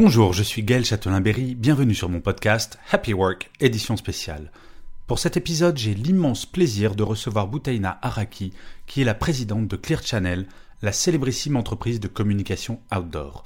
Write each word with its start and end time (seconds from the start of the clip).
Bonjour, 0.00 0.32
je 0.32 0.44
suis 0.44 0.62
Gaël 0.62 0.84
Châtelain-Berry, 0.84 1.56
bienvenue 1.56 1.92
sur 1.92 2.08
mon 2.08 2.20
podcast 2.20 2.78
Happy 2.92 3.12
Work, 3.12 3.50
édition 3.58 3.96
spéciale. 3.96 4.52
Pour 5.08 5.18
cet 5.18 5.36
épisode, 5.36 5.76
j'ai 5.76 5.92
l'immense 5.92 6.46
plaisir 6.46 6.94
de 6.94 7.02
recevoir 7.02 7.48
Boutaina 7.48 7.98
Araki, 8.00 8.52
qui 8.86 9.00
est 9.00 9.04
la 9.04 9.16
présidente 9.16 9.66
de 9.66 9.74
Clear 9.74 10.00
Channel, 10.06 10.46
la 10.82 10.92
célébrissime 10.92 11.56
entreprise 11.56 11.98
de 11.98 12.06
communication 12.06 12.78
outdoor. 12.96 13.42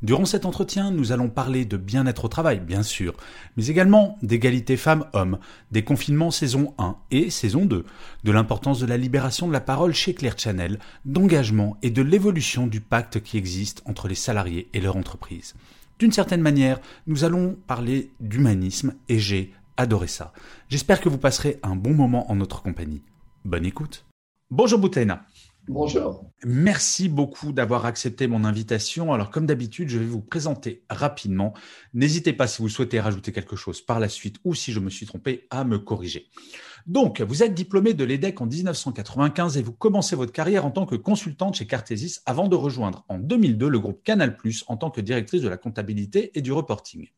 Durant 0.00 0.24
cet 0.24 0.46
entretien, 0.46 0.90
nous 0.90 1.12
allons 1.12 1.28
parler 1.28 1.66
de 1.66 1.76
bien-être 1.76 2.24
au 2.24 2.28
travail, 2.28 2.60
bien 2.60 2.82
sûr, 2.82 3.12
mais 3.58 3.66
également 3.66 4.16
d'égalité 4.22 4.78
femmes-hommes, 4.78 5.38
des 5.70 5.84
confinements 5.84 6.30
saison 6.30 6.72
1 6.78 6.96
et 7.10 7.28
saison 7.28 7.66
2, 7.66 7.84
de 8.24 8.32
l'importance 8.32 8.80
de 8.80 8.86
la 8.86 8.96
libération 8.96 9.48
de 9.48 9.52
la 9.52 9.60
parole 9.60 9.92
chez 9.92 10.14
Clear 10.14 10.38
Channel, 10.38 10.78
d'engagement 11.04 11.76
et 11.82 11.90
de 11.90 12.00
l'évolution 12.00 12.66
du 12.66 12.80
pacte 12.80 13.20
qui 13.20 13.36
existe 13.36 13.82
entre 13.84 14.08
les 14.08 14.14
salariés 14.14 14.70
et 14.72 14.80
leur 14.80 14.96
entreprise. 14.96 15.54
D'une 16.00 16.12
certaine 16.12 16.40
manière, 16.40 16.80
nous 17.06 17.24
allons 17.24 17.58
parler 17.66 18.10
d'humanisme 18.20 18.94
et 19.10 19.18
j'ai 19.18 19.52
adoré 19.76 20.06
ça. 20.06 20.32
J'espère 20.70 20.98
que 21.02 21.10
vous 21.10 21.18
passerez 21.18 21.60
un 21.62 21.76
bon 21.76 21.92
moment 21.92 22.32
en 22.32 22.36
notre 22.36 22.62
compagnie. 22.62 23.02
Bonne 23.44 23.66
écoute. 23.66 24.06
Bonjour 24.50 24.78
Boutaina. 24.78 25.26
Bonjour. 25.68 26.24
Merci 26.42 27.10
beaucoup 27.10 27.52
d'avoir 27.52 27.84
accepté 27.84 28.26
mon 28.28 28.44
invitation. 28.44 29.12
Alors, 29.12 29.30
comme 29.30 29.44
d'habitude, 29.44 29.90
je 29.90 29.98
vais 29.98 30.06
vous 30.06 30.22
présenter 30.22 30.82
rapidement. 30.88 31.52
N'hésitez 31.92 32.32
pas 32.32 32.46
si 32.46 32.62
vous 32.62 32.70
souhaitez 32.70 32.98
rajouter 32.98 33.30
quelque 33.30 33.54
chose 33.54 33.82
par 33.82 34.00
la 34.00 34.08
suite 34.08 34.36
ou 34.42 34.54
si 34.54 34.72
je 34.72 34.80
me 34.80 34.88
suis 34.88 35.04
trompé 35.04 35.46
à 35.50 35.64
me 35.64 35.78
corriger. 35.78 36.30
Donc, 36.86 37.20
vous 37.20 37.42
êtes 37.42 37.54
diplômé 37.54 37.94
de 37.94 38.04
l'EDEC 38.04 38.40
en 38.40 38.46
1995 38.46 39.56
et 39.56 39.62
vous 39.62 39.72
commencez 39.72 40.16
votre 40.16 40.32
carrière 40.32 40.64
en 40.64 40.70
tant 40.70 40.86
que 40.86 40.96
consultante 40.96 41.56
chez 41.56 41.66
Cartesis 41.66 42.22
avant 42.26 42.48
de 42.48 42.56
rejoindre 42.56 43.04
en 43.08 43.18
2002 43.18 43.68
le 43.68 43.78
groupe 43.78 44.02
Canal 44.02 44.36
en 44.66 44.76
tant 44.76 44.90
que 44.90 45.00
directrice 45.00 45.42
de 45.42 45.48
la 45.48 45.56
comptabilité 45.56 46.30
et 46.34 46.42
du 46.42 46.52
reporting. 46.52 47.08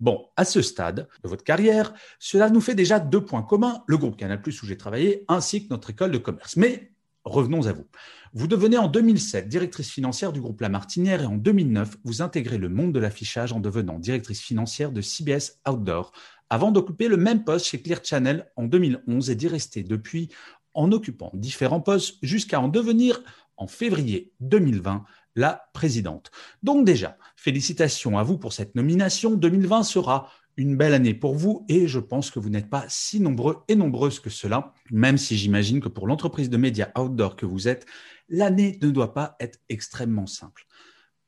Bon, 0.00 0.26
à 0.36 0.44
ce 0.44 0.62
stade 0.62 1.08
de 1.22 1.28
votre 1.28 1.44
carrière, 1.44 1.94
cela 2.18 2.50
nous 2.50 2.60
fait 2.60 2.74
déjà 2.74 2.98
deux 2.98 3.24
points 3.24 3.42
communs, 3.42 3.82
le 3.86 3.96
groupe 3.96 4.16
Canal 4.16 4.42
où 4.46 4.66
j'ai 4.66 4.76
travaillé 4.76 5.24
ainsi 5.28 5.66
que 5.66 5.72
notre 5.72 5.90
école 5.90 6.10
de 6.10 6.18
commerce. 6.18 6.56
Mais 6.56 6.90
revenons 7.24 7.66
à 7.66 7.72
vous. 7.72 7.86
Vous 8.32 8.48
devenez 8.48 8.76
en 8.76 8.88
2007 8.88 9.48
directrice 9.48 9.90
financière 9.90 10.32
du 10.32 10.40
groupe 10.40 10.60
La 10.60 10.68
Martinière 10.68 11.22
et 11.22 11.26
en 11.26 11.36
2009, 11.36 11.98
vous 12.02 12.20
intégrez 12.20 12.58
le 12.58 12.68
monde 12.68 12.92
de 12.92 12.98
l'affichage 12.98 13.52
en 13.52 13.60
devenant 13.60 13.98
directrice 13.98 14.40
financière 14.40 14.90
de 14.90 15.00
CBS 15.00 15.60
Outdoor, 15.68 16.12
avant 16.54 16.70
d'occuper 16.70 17.08
le 17.08 17.16
même 17.16 17.42
poste 17.42 17.66
chez 17.66 17.82
Clear 17.82 17.98
Channel 18.04 18.46
en 18.54 18.62
2011 18.62 19.28
et 19.28 19.34
d'y 19.34 19.48
rester 19.48 19.82
depuis 19.82 20.28
en 20.72 20.92
occupant 20.92 21.32
différents 21.34 21.80
postes 21.80 22.18
jusqu'à 22.22 22.60
en 22.60 22.68
devenir 22.68 23.20
en 23.56 23.66
février 23.66 24.32
2020 24.38 25.04
la 25.34 25.68
présidente. 25.72 26.30
Donc 26.62 26.84
déjà, 26.86 27.18
félicitations 27.34 28.18
à 28.18 28.22
vous 28.22 28.38
pour 28.38 28.52
cette 28.52 28.76
nomination. 28.76 29.34
2020 29.34 29.82
sera 29.82 30.30
une 30.56 30.76
belle 30.76 30.94
année 30.94 31.12
pour 31.12 31.34
vous 31.34 31.66
et 31.68 31.88
je 31.88 31.98
pense 31.98 32.30
que 32.30 32.38
vous 32.38 32.50
n'êtes 32.50 32.70
pas 32.70 32.84
si 32.88 33.18
nombreux 33.18 33.64
et 33.66 33.74
nombreuses 33.74 34.20
que 34.20 34.30
cela, 34.30 34.72
même 34.92 35.18
si 35.18 35.36
j'imagine 35.36 35.80
que 35.80 35.88
pour 35.88 36.06
l'entreprise 36.06 36.50
de 36.50 36.56
médias 36.56 36.92
outdoor 36.96 37.34
que 37.34 37.46
vous 37.46 37.66
êtes, 37.66 37.84
l'année 38.28 38.78
ne 38.80 38.90
doit 38.90 39.12
pas 39.12 39.34
être 39.40 39.58
extrêmement 39.68 40.26
simple. 40.26 40.68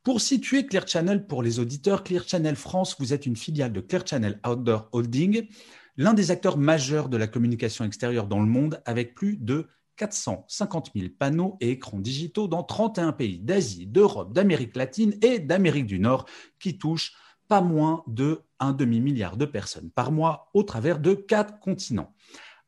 Pour 0.06 0.20
situer 0.20 0.66
Clear 0.66 0.86
Channel 0.86 1.26
pour 1.26 1.42
les 1.42 1.58
auditeurs, 1.58 2.04
Clear 2.04 2.22
Channel 2.28 2.54
France, 2.54 2.94
vous 3.00 3.12
êtes 3.12 3.26
une 3.26 3.34
filiale 3.34 3.72
de 3.72 3.80
Clear 3.80 4.06
Channel 4.06 4.38
Outdoor 4.46 4.88
Holding, 4.92 5.48
l'un 5.96 6.14
des 6.14 6.30
acteurs 6.30 6.58
majeurs 6.58 7.08
de 7.08 7.16
la 7.16 7.26
communication 7.26 7.84
extérieure 7.84 8.28
dans 8.28 8.38
le 8.38 8.46
monde 8.46 8.80
avec 8.84 9.16
plus 9.16 9.36
de 9.36 9.66
450 9.96 10.92
000 10.94 11.08
panneaux 11.18 11.56
et 11.60 11.72
écrans 11.72 11.98
digitaux 11.98 12.46
dans 12.46 12.62
31 12.62 13.14
pays 13.14 13.40
d'Asie, 13.40 13.88
d'Europe, 13.88 14.32
d'Amérique 14.32 14.76
latine 14.76 15.12
et 15.22 15.40
d'Amérique 15.40 15.86
du 15.86 15.98
Nord 15.98 16.26
qui 16.60 16.78
touchent 16.78 17.16
pas 17.48 17.60
moins 17.60 18.04
de 18.06 18.42
un 18.60 18.74
demi-milliard 18.74 19.36
de 19.36 19.44
personnes 19.44 19.90
par 19.90 20.12
mois 20.12 20.50
au 20.54 20.62
travers 20.62 21.00
de 21.00 21.14
quatre 21.14 21.58
continents. 21.58 22.14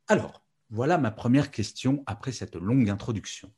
Alors, 0.09 0.43
voilà 0.71 0.99
ma 0.99 1.13
première 1.13 1.53
question 1.53 2.03
après 2.07 2.33
cette 2.33 2.57
longue 2.57 2.91
introduction. 2.91 3.53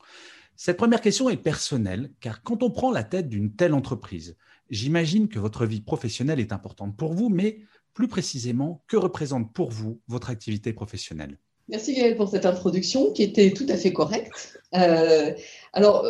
Cette 0.62 0.76
première 0.76 1.00
question 1.00 1.31
est 1.31 1.38
personnelle, 1.38 2.10
car 2.21 2.43
quand 2.43 2.62
on 2.62 2.69
prend 2.69 2.91
la 2.91 3.03
tête 3.03 3.31
d'une 3.31 3.50
telle 3.50 3.72
entreprise, 3.72 4.37
j'imagine 4.69 5.26
que 5.26 5.38
votre 5.38 5.65
vie 5.65 5.81
professionnelle 5.81 6.38
est 6.38 6.53
importante 6.53 6.94
pour 6.98 7.15
vous, 7.15 7.31
mais 7.31 7.60
plus 7.94 8.09
précisément, 8.09 8.82
que 8.87 8.98
représente 8.98 9.54
pour 9.54 9.71
vous 9.71 10.00
votre 10.06 10.28
activité 10.28 10.75
professionnelle? 10.75 11.38
Merci 11.71 11.94
Gaël 11.94 12.15
pour 12.15 12.28
cette 12.28 12.44
introduction 12.44 13.10
qui 13.12 13.22
était 13.22 13.53
tout 13.53 13.65
à 13.71 13.76
fait 13.78 13.94
correcte. 13.94 14.60
Euh, 14.75 15.32
alors, 15.72 16.04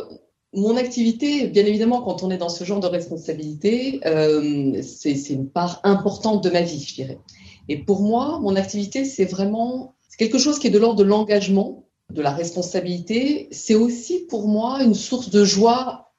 mon 0.52 0.76
activité, 0.76 1.46
bien 1.46 1.64
évidemment, 1.64 2.02
quand 2.02 2.24
on 2.24 2.30
est 2.32 2.38
dans 2.38 2.48
ce 2.48 2.64
genre 2.64 2.80
de 2.80 2.88
responsabilité, 2.88 4.00
euh, 4.04 4.82
c'est 4.82 5.30
une 5.30 5.48
part 5.48 5.80
importante 5.84 6.42
de 6.42 6.50
ma 6.50 6.62
vie, 6.62 6.82
je 6.82 6.94
dirais. 6.96 7.20
Et 7.68 7.84
pour 7.84 8.02
moi, 8.02 8.40
mon 8.40 8.56
activité, 8.56 9.04
c'est 9.04 9.26
vraiment 9.26 9.94
quelque 10.18 10.38
chose 10.38 10.58
qui 10.58 10.66
est 10.66 10.70
de 10.70 10.78
l'ordre 10.78 10.98
de 10.98 11.04
l'engagement, 11.04 11.86
de 12.10 12.22
la 12.22 12.32
responsabilité, 12.32 13.48
c'est 13.52 13.74
aussi 13.74 14.26
pour 14.28 14.48
moi 14.48 14.82
une 14.82 14.94
source 14.94 15.30
de 15.30 15.44
joie 15.44 16.12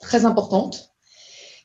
très 0.00 0.24
importante. 0.24 0.94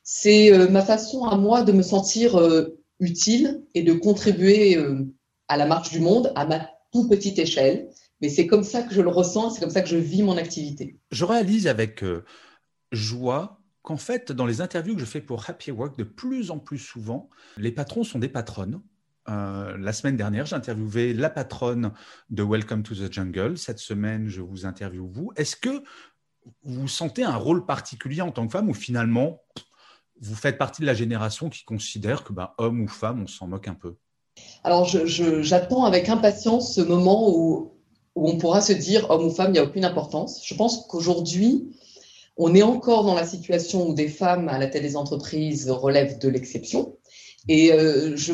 C'est 0.04 0.54
euh, 0.54 0.70
ma 0.70 0.82
façon 0.82 1.26
à 1.26 1.36
moi 1.38 1.64
de 1.64 1.72
me 1.72 1.82
sentir 1.82 2.40
euh, 2.40 2.80
utile 3.00 3.64
et 3.74 3.84
de 3.84 3.94
contribuer 3.94 4.78
euh, 4.78 5.06
à 5.48 5.58
la 5.58 5.66
marche 5.66 5.92
du 5.92 6.00
monde 6.00 6.32
à 6.36 6.46
ma 6.46 6.70
toute 6.92 7.10
petite 7.10 7.40
échelle. 7.40 7.90
Mais 8.22 8.30
c'est 8.30 8.48
comme 8.48 8.64
ça 8.64 8.82
que 8.82 8.94
je 8.94 9.02
le 9.02 9.10
ressens, 9.10 9.52
c'est 9.52 9.60
comme 9.60 9.70
ça 9.70 9.82
que 9.82 9.90
je 9.90 9.98
vis 9.98 10.24
mon 10.24 10.38
activité. 10.38 10.98
Je 11.12 11.24
réalise 11.24 11.68
avec 11.68 12.04
joie 12.92 13.62
qu'en 13.84 13.98
fait, 13.98 14.32
dans 14.32 14.48
les 14.48 14.60
interviews 14.60 14.96
que 14.96 15.02
je 15.02 15.06
fais 15.06 15.22
pour 15.22 15.48
Happy 15.48 15.70
Work, 15.70 16.00
de 16.00 16.04
plus 16.04 16.50
en 16.50 16.58
plus 16.58 16.80
souvent, 16.80 17.30
les 17.58 17.72
patrons 17.72 18.04
sont 18.04 18.18
des 18.18 18.28
patronnes 18.28 18.82
euh, 19.30 19.78
la 19.78 19.94
semaine 19.94 20.18
dernière, 20.18 20.46
j'ai 20.46 20.56
interviewé 20.56 21.14
la 21.14 21.30
patronne 21.30 21.92
de 22.30 22.44
Welcome 22.44 22.84
to 22.84 22.96
the 22.96 23.12
Jungle. 23.12 23.58
Cette 23.58 23.80
semaine, 23.80 24.28
je 24.28 24.42
vous 24.42 24.66
interviewe 24.66 25.08
vous. 25.12 25.32
Est-ce 25.36 25.56
que 25.56 25.84
vous 26.64 26.88
sentez 26.88 27.24
un 27.24 27.36
rôle 27.36 27.66
particulier 27.66 28.22
en 28.22 28.32
tant 28.32 28.46
que 28.48 28.54
femme 28.54 28.70
ou 28.70 28.74
finalement, 28.74 29.42
vous 30.22 30.36
faites 30.36 30.58
partie 30.58 30.82
de 30.82 30.88
la 30.88 30.94
génération 30.94 31.50
qui 31.50 31.66
considère 31.66 32.24
que 32.24 32.32
ben, 32.32 32.52
homme 32.58 32.82
ou 32.82 32.88
femme, 32.88 33.24
on 33.24 33.28
s'en 33.28 33.48
moque 33.48 33.68
un 33.68 33.76
peu? 33.76 33.98
Alors, 34.64 34.86
j'attends 34.86 35.84
avec 35.84 36.10
impatience 36.10 36.76
ce 36.76 36.82
moment 36.82 37.30
où, 37.30 37.74
où, 38.16 38.30
on 38.30 38.38
pourra 38.38 38.62
se 38.62 38.74
dire 38.74 39.10
homme 39.10 39.26
ou 39.26 39.30
femme, 39.30 39.50
il 39.50 39.54
n'y 39.54 39.60
a 39.60 39.64
aucune 39.64 39.86
importance. 39.86 40.42
Je 40.46 40.56
pense 40.56 40.86
qu'aujourd'hui, 40.88 41.76
on 42.38 42.54
est 42.54 42.62
encore 42.62 43.04
dans 43.04 43.16
la 43.16 43.26
situation 43.26 43.90
où 43.90 43.94
des 43.94 44.08
femmes 44.08 44.48
à 44.48 44.58
la 44.58 44.68
tête 44.68 44.84
des 44.84 44.96
entreprises 44.96 45.70
relèvent 45.70 46.20
de 46.20 46.30
l'exception. 46.30 46.96
Et, 47.48 47.72
euh, 47.72 48.16
je, 48.16 48.34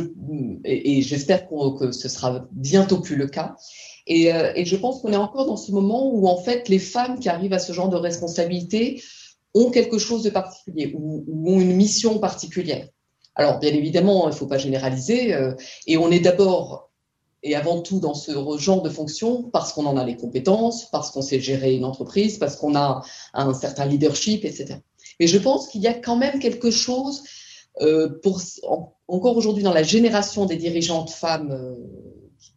j'espère 1.02 1.48
que 1.48 1.92
ce 1.92 2.10
sera 2.10 2.48
bientôt 2.52 3.00
plus 3.00 3.16
le 3.16 3.28
cas. 3.28 3.56
Et, 4.08 4.34
euh, 4.34 4.52
et 4.56 4.66
je 4.66 4.76
pense 4.76 5.02
qu'on 5.02 5.14
est 5.14 5.18
encore 5.18 5.46
dans 5.46 5.58
ce 5.58 5.72
moment 5.72 6.12
où, 6.12 6.28
en 6.28 6.38
fait, 6.38 6.68
les 6.70 6.80
femmes 6.80 7.20
qui 7.20 7.30
arrivent 7.30 7.54
à 7.54 7.60
ce 7.60 7.74
genre 7.74 7.90
de 7.90 7.98
responsabilité 7.98 9.02
ont 9.54 9.70
quelque 9.70 9.98
chose 9.98 10.24
de 10.24 10.30
particulier 10.30 10.94
ou, 10.98 11.24
ont 11.48 11.60
une 11.60 11.76
mission 11.76 12.20
particulière. 12.20 12.88
Alors, 13.36 13.60
bien 13.60 13.72
évidemment, 13.72 14.26
il 14.28 14.32
ne 14.32 14.36
faut 14.36 14.48
pas 14.48 14.58
généraliser. 14.58 15.34
Euh, 15.34 15.54
et 15.88 15.98
on 15.98 16.12
est 16.12 16.20
d'abord 16.20 16.90
et 17.44 17.56
avant 17.56 17.82
tout 17.82 18.00
dans 18.00 18.14
ce 18.14 18.32
genre 18.58 18.82
de 18.82 18.90
fonction 18.90 19.44
parce 19.52 19.74
qu'on 19.74 19.86
en 19.86 19.98
a 19.98 20.06
les 20.06 20.16
compétences, 20.16 20.90
parce 20.92 21.12
qu'on 21.12 21.22
sait 21.22 21.42
gérer 21.42 21.76
une 21.76 21.84
entreprise, 21.84 22.38
parce 22.38 22.56
qu'on 22.56 22.76
a 22.76 23.04
un 23.34 23.54
certain 23.54 23.86
leadership, 23.86 24.46
etc. 24.46 24.78
Mais 25.20 25.28
je 25.28 25.38
pense 25.38 25.68
qu'il 25.68 25.82
y 25.82 25.88
a 25.88 25.94
quand 25.94 26.16
même 26.16 26.40
quelque 26.40 26.72
chose 26.72 27.24
euh, 27.82 28.20
encore 29.08 29.38
aujourd'hui 29.38 29.64
dans 29.64 29.74
la 29.74 29.84
génération 29.84 30.46
des 30.46 30.56
dirigeantes 30.56 31.10
femmes 31.12 31.52
euh, 31.52 31.76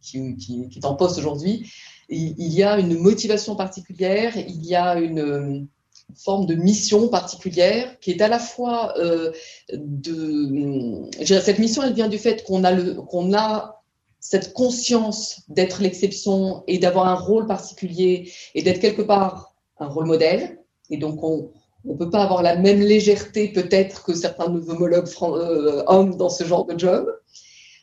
qui, 0.01 0.69
est 0.75 0.85
en 0.85 0.95
poste 0.95 1.17
aujourd'hui, 1.17 1.69
il, 2.09 2.53
y 2.53 2.63
a 2.63 2.79
une 2.79 2.97
motivation 2.97 3.55
particulière, 3.55 4.37
il 4.37 4.65
y 4.65 4.75
a 4.75 4.95
une 4.95 5.67
forme 6.15 6.45
de 6.45 6.55
mission 6.55 7.09
particulière 7.09 7.99
qui 7.99 8.11
est 8.11 8.21
à 8.21 8.29
la 8.29 8.39
fois 8.39 8.93
euh, 8.97 9.31
de 9.73 11.09
cette 11.21 11.59
mission 11.59 11.83
elle 11.83 11.93
vient 11.93 12.07
du 12.07 12.17
fait 12.17 12.45
qu'on 12.45 12.63
a 12.63 12.73
qu'on 13.09 13.33
a 13.33 13.81
cette 14.21 14.53
conscience 14.53 15.41
d'être 15.49 15.81
l'exception 15.81 16.63
et 16.67 16.79
d'avoir 16.79 17.07
un 17.07 17.15
rôle 17.15 17.45
particulier 17.45 18.31
et 18.55 18.63
d'être 18.63 18.79
quelque 18.79 19.01
part 19.01 19.55
un 19.79 19.87
rôle 19.87 20.05
modèle. 20.05 20.59
Et 20.89 20.97
donc, 20.97 21.23
on 21.23 21.51
ne 21.93 21.97
peut 21.97 22.09
pas 22.09 22.23
avoir 22.23 22.43
la 22.43 22.55
même 22.55 22.79
légèreté 22.79 23.49
peut-être 23.49 24.03
que 24.03 24.13
certains 24.13 24.49
de 24.49 24.59
nos 24.59 24.69
homologues 24.69 25.09
euh, 25.21 25.83
hommes 25.87 26.17
dans 26.17 26.29
ce 26.29 26.43
genre 26.43 26.65
de 26.65 26.77
job. 26.77 27.07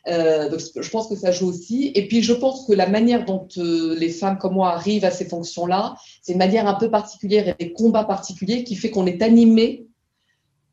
Euh, 0.06 0.51
donc, 0.51 0.61
je 0.61 0.91
pense 0.91 1.09
que 1.09 1.17
ça 1.17 1.33
joue 1.33 1.49
aussi. 1.49 1.91
Et 1.95 2.06
puis, 2.06 2.23
je 2.23 2.35
pense 2.35 2.67
que 2.67 2.73
la 2.73 2.89
manière 2.89 3.25
dont 3.25 3.49
euh, 3.56 3.97
les 3.99 4.11
femmes 4.11 4.39
comme 4.39 4.55
moi 4.55 4.73
arrivent 4.73 5.05
à 5.05 5.11
ces 5.11 5.25
fonctions-là, 5.25 5.95
c'est 6.23 6.33
une 6.33 6.39
manière 6.39 6.69
un 6.69 6.75
peu 6.75 6.91
particulière 6.91 7.49
et 7.49 7.55
des 7.59 7.73
combats 7.73 8.05
particuliers 8.05 8.65
qui 8.65 8.77
fait 8.77 8.91
qu'on 8.91 9.06
est 9.06 9.23
animé 9.23 9.87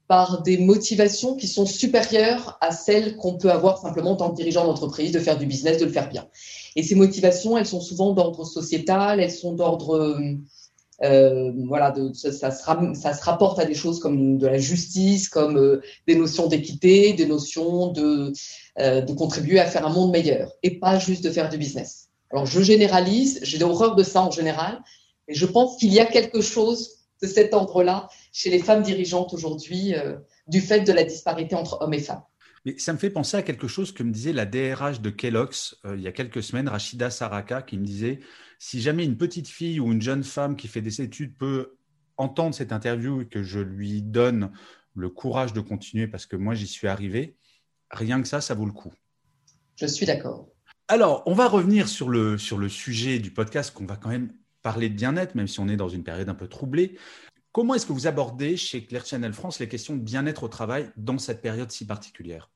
par 0.07 0.41
des 0.41 0.57
motivations 0.57 1.37
qui 1.37 1.47
sont 1.47 1.65
supérieures 1.65 2.57
à 2.59 2.71
celles 2.71 3.15
qu'on 3.15 3.37
peut 3.37 3.49
avoir 3.49 3.77
simplement 3.77 4.11
en 4.11 4.15
tant 4.17 4.31
que 4.31 4.35
dirigeant 4.35 4.65
d'entreprise, 4.65 5.13
de 5.13 5.19
faire 5.19 5.37
du 5.37 5.45
business, 5.45 5.77
de 5.77 5.85
le 5.85 5.91
faire 5.91 6.09
bien. 6.09 6.27
Et 6.75 6.83
ces 6.83 6.95
motivations, 6.95 7.57
elles 7.57 7.65
sont 7.65 7.79
souvent 7.79 8.11
d'ordre 8.11 8.43
sociétal, 8.45 9.21
elles 9.21 9.31
sont 9.31 9.53
d'ordre... 9.53 10.19
Euh, 11.03 11.51
voilà, 11.65 11.93
ça, 12.13 12.31
ça, 12.31 12.51
se 12.51 13.23
rapporte 13.23 13.59
à 13.59 13.65
des 13.65 13.73
choses 13.73 13.99
comme 13.99 14.37
de 14.37 14.47
la 14.47 14.57
justice, 14.57 15.29
comme 15.29 15.57
euh, 15.57 15.81
des 16.07 16.15
notions 16.15 16.47
d'équité, 16.47 17.13
des 17.13 17.25
notions 17.25 17.87
de, 17.87 18.33
euh, 18.79 19.01
de 19.01 19.13
contribuer 19.13 19.59
à 19.59 19.65
faire 19.65 19.85
un 19.85 19.93
monde 19.93 20.11
meilleur, 20.11 20.51
et 20.61 20.79
pas 20.79 20.99
juste 20.99 21.23
de 21.23 21.31
faire 21.31 21.49
du 21.49 21.57
business. 21.57 22.09
Alors 22.31 22.45
je 22.45 22.61
généralise, 22.61 23.39
j'ai 23.41 23.63
horreur 23.63 23.95
de 23.95 24.03
ça 24.03 24.21
en 24.21 24.31
général, 24.31 24.79
et 25.27 25.33
je 25.33 25.45
pense 25.45 25.77
qu'il 25.77 25.91
y 25.91 25.99
a 25.99 26.05
quelque 26.05 26.41
chose 26.41 26.97
de 27.21 27.27
cet 27.27 27.53
ordre-là 27.53 28.07
chez 28.31 28.49
les 28.49 28.59
femmes 28.59 28.83
dirigeantes 28.83 29.33
aujourd'hui 29.33 29.93
du 30.47 30.59
fait 30.59 30.81
de 30.81 30.91
la 30.91 31.03
disparité 31.03 31.55
entre 31.55 31.79
hommes 31.81 31.93
et 31.93 31.99
femmes. 31.99 32.23
Mais 32.65 32.75
ça 32.77 32.93
me 32.93 32.97
fait 32.97 33.09
penser 33.09 33.37
à 33.37 33.43
quelque 33.43 33.67
chose 33.67 33.91
que 33.91 34.01
me 34.01 34.11
disait 34.11 34.33
la 34.33 34.45
DRH 34.45 35.01
de 35.01 35.09
Kellogg's 35.09 35.75
il 35.93 36.01
y 36.01 36.07
a 36.07 36.11
quelques 36.11 36.41
semaines, 36.41 36.67
Rachida 36.67 37.11
Saraka, 37.11 37.61
qui 37.61 37.77
me 37.77 37.85
disait 37.85 38.21
si 38.61 38.79
jamais 38.79 39.03
une 39.03 39.17
petite 39.17 39.47
fille 39.47 39.79
ou 39.79 39.91
une 39.91 40.03
jeune 40.03 40.23
femme 40.23 40.55
qui 40.55 40.67
fait 40.67 40.81
des 40.81 41.01
études 41.01 41.35
peut 41.35 41.77
entendre 42.15 42.53
cette 42.53 42.71
interview 42.71 43.21
et 43.21 43.25
que 43.25 43.41
je 43.41 43.59
lui 43.59 44.03
donne 44.03 44.51
le 44.93 45.09
courage 45.09 45.51
de 45.51 45.61
continuer 45.61 46.07
parce 46.07 46.27
que 46.27 46.35
moi 46.35 46.53
j'y 46.53 46.67
suis 46.67 46.87
arrivé, 46.87 47.35
rien 47.89 48.21
que 48.21 48.27
ça, 48.27 48.39
ça 48.39 48.53
vaut 48.53 48.67
le 48.67 48.71
coup. 48.71 48.93
Je 49.77 49.87
suis 49.87 50.05
d'accord. 50.05 50.47
Alors, 50.87 51.23
on 51.25 51.33
va 51.33 51.47
revenir 51.47 51.89
sur 51.89 52.07
le, 52.07 52.37
sur 52.37 52.59
le 52.59 52.69
sujet 52.69 53.17
du 53.17 53.31
podcast 53.31 53.73
qu'on 53.73 53.87
va 53.87 53.95
quand 53.95 54.09
même 54.09 54.31
parler 54.61 54.89
de 54.89 54.95
bien-être, 54.95 55.33
même 55.33 55.47
si 55.47 55.59
on 55.59 55.67
est 55.67 55.75
dans 55.75 55.89
une 55.89 56.03
période 56.03 56.29
un 56.29 56.35
peu 56.35 56.47
troublée. 56.47 56.99
Comment 57.51 57.73
est-ce 57.73 57.87
que 57.87 57.93
vous 57.93 58.05
abordez 58.05 58.57
chez 58.57 58.85
Claire 58.85 59.07
Channel 59.07 59.33
France 59.33 59.57
les 59.57 59.67
questions 59.67 59.95
de 59.95 60.01
bien-être 60.01 60.43
au 60.43 60.49
travail 60.49 60.91
dans 60.97 61.17
cette 61.17 61.41
période 61.41 61.71
si 61.71 61.87
particulière? 61.87 62.51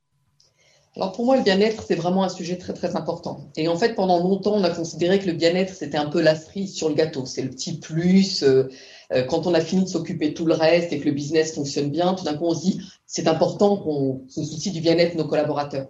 Alors 0.95 1.11
pour 1.11 1.25
moi, 1.25 1.35
le 1.35 1.43
bien-être, 1.43 1.83
c'est 1.85 1.95
vraiment 1.95 2.23
un 2.23 2.29
sujet 2.29 2.57
très 2.57 2.71
très 2.71 2.95
important. 2.95 3.49
Et 3.57 3.67
en 3.67 3.75
fait, 3.75 3.95
pendant 3.95 4.19
longtemps, 4.19 4.53
on 4.55 4.63
a 4.63 4.69
considéré 4.69 5.19
que 5.19 5.25
le 5.25 5.33
bien-être, 5.33 5.73
c'était 5.73 5.97
un 5.97 6.05
peu 6.05 6.21
la 6.21 6.35
cerise 6.35 6.73
sur 6.73 6.87
le 6.87 6.95
gâteau. 6.95 7.25
C'est 7.25 7.41
le 7.41 7.49
petit 7.49 7.79
plus. 7.79 8.43
Euh, 8.43 8.69
euh, 9.11 9.23
quand 9.23 9.45
on 9.45 9.53
a 9.53 9.59
fini 9.59 9.83
de 9.83 9.89
s'occuper 9.89 10.29
de 10.29 10.33
tout 10.33 10.45
le 10.45 10.53
reste 10.53 10.93
et 10.93 10.99
que 10.99 11.05
le 11.05 11.11
business 11.11 11.53
fonctionne 11.53 11.89
bien, 11.89 12.13
tout 12.13 12.23
d'un 12.23 12.35
coup, 12.35 12.45
on 12.45 12.55
se 12.55 12.61
dit, 12.61 12.81
c'est 13.05 13.27
important 13.27 13.75
qu'on 13.75 14.23
se 14.29 14.41
soucie 14.43 14.71
du 14.71 14.79
bien-être 14.79 15.17
de 15.17 15.21
nos 15.21 15.27
collaborateurs. 15.27 15.87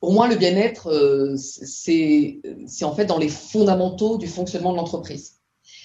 Pour 0.00 0.12
moi, 0.12 0.28
le 0.28 0.36
bien-être, 0.36 0.88
euh, 0.88 1.34
c'est 1.36 2.42
en 2.82 2.94
fait 2.94 3.06
dans 3.06 3.18
les 3.18 3.30
fondamentaux 3.30 4.18
du 4.18 4.26
fonctionnement 4.26 4.72
de 4.72 4.76
l'entreprise. 4.76 5.38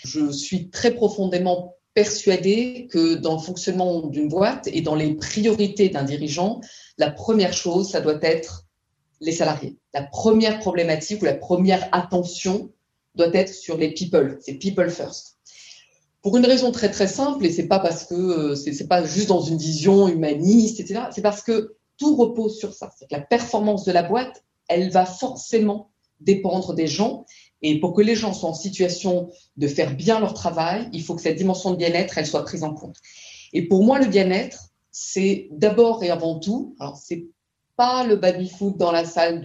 Je 0.03 0.29
suis 0.29 0.69
très 0.69 0.91
profondément 0.91 1.76
persuadée 1.97 2.87
que 2.91 3.15
dans 3.15 3.33
le 3.33 3.41
fonctionnement 3.41 4.05
d'une 4.05 4.27
boîte 4.27 4.69
et 4.71 4.81
dans 4.81 4.93
les 4.93 5.15
priorités 5.15 5.89
d'un 5.89 6.03
dirigeant, 6.03 6.61
la 6.99 7.09
première 7.09 7.53
chose, 7.53 7.89
ça 7.89 8.01
doit 8.01 8.19
être 8.21 8.67
les 9.19 9.31
salariés. 9.31 9.77
La 9.95 10.03
première 10.03 10.59
problématique 10.59 11.23
ou 11.23 11.25
la 11.25 11.33
première 11.33 11.89
attention 11.91 12.69
doit 13.15 13.33
être 13.33 13.51
sur 13.51 13.77
les 13.77 13.95
people. 13.95 14.37
C'est 14.41 14.59
people 14.59 14.91
first. 14.91 15.39
Pour 16.21 16.37
une 16.37 16.45
raison 16.45 16.71
très 16.71 16.91
très 16.91 17.07
simple, 17.07 17.43
et 17.43 17.51
c'est 17.51 17.67
pas 17.67 17.79
parce 17.79 18.03
que 18.05 18.13
euh, 18.13 18.55
c'est 18.55 18.87
pas 18.87 19.03
juste 19.03 19.29
dans 19.29 19.41
une 19.41 19.57
vision 19.57 20.07
humaniste, 20.07 20.79
etc. 20.79 21.05
C'est 21.11 21.23
parce 21.23 21.41
que 21.41 21.77
tout 21.97 22.15
repose 22.15 22.59
sur 22.59 22.75
ça. 22.75 22.91
La 23.09 23.21
performance 23.21 23.85
de 23.85 23.91
la 23.91 24.03
boîte, 24.03 24.43
elle 24.67 24.91
va 24.91 25.07
forcément 25.07 25.89
dépendre 26.19 26.75
des 26.75 26.85
gens 26.85 27.25
et 27.61 27.79
pour 27.79 27.93
que 27.93 28.01
les 28.01 28.15
gens 28.15 28.33
soient 28.33 28.49
en 28.49 28.53
situation 28.53 29.29
de 29.55 29.67
faire 29.67 29.95
bien 29.95 30.19
leur 30.19 30.33
travail, 30.33 30.89
il 30.93 31.03
faut 31.03 31.15
que 31.15 31.21
cette 31.21 31.37
dimension 31.37 31.71
de 31.71 31.75
bien-être, 31.75 32.17
elle 32.17 32.27
soit 32.27 32.43
prise 32.43 32.63
en 32.63 32.73
compte. 32.73 32.97
Et 33.53 33.67
pour 33.67 33.83
moi, 33.83 33.99
le 33.99 34.07
bien-être, 34.07 34.69
c'est 34.91 35.47
d'abord 35.51 36.03
et 36.03 36.09
avant 36.09 36.39
tout, 36.39 36.75
alors 36.79 36.97
c'est 36.97 37.25
pas 37.75 38.03
le 38.03 38.15
baby-foot 38.15 38.77
dans 38.77 38.91
la 38.91 39.05
salle 39.05 39.41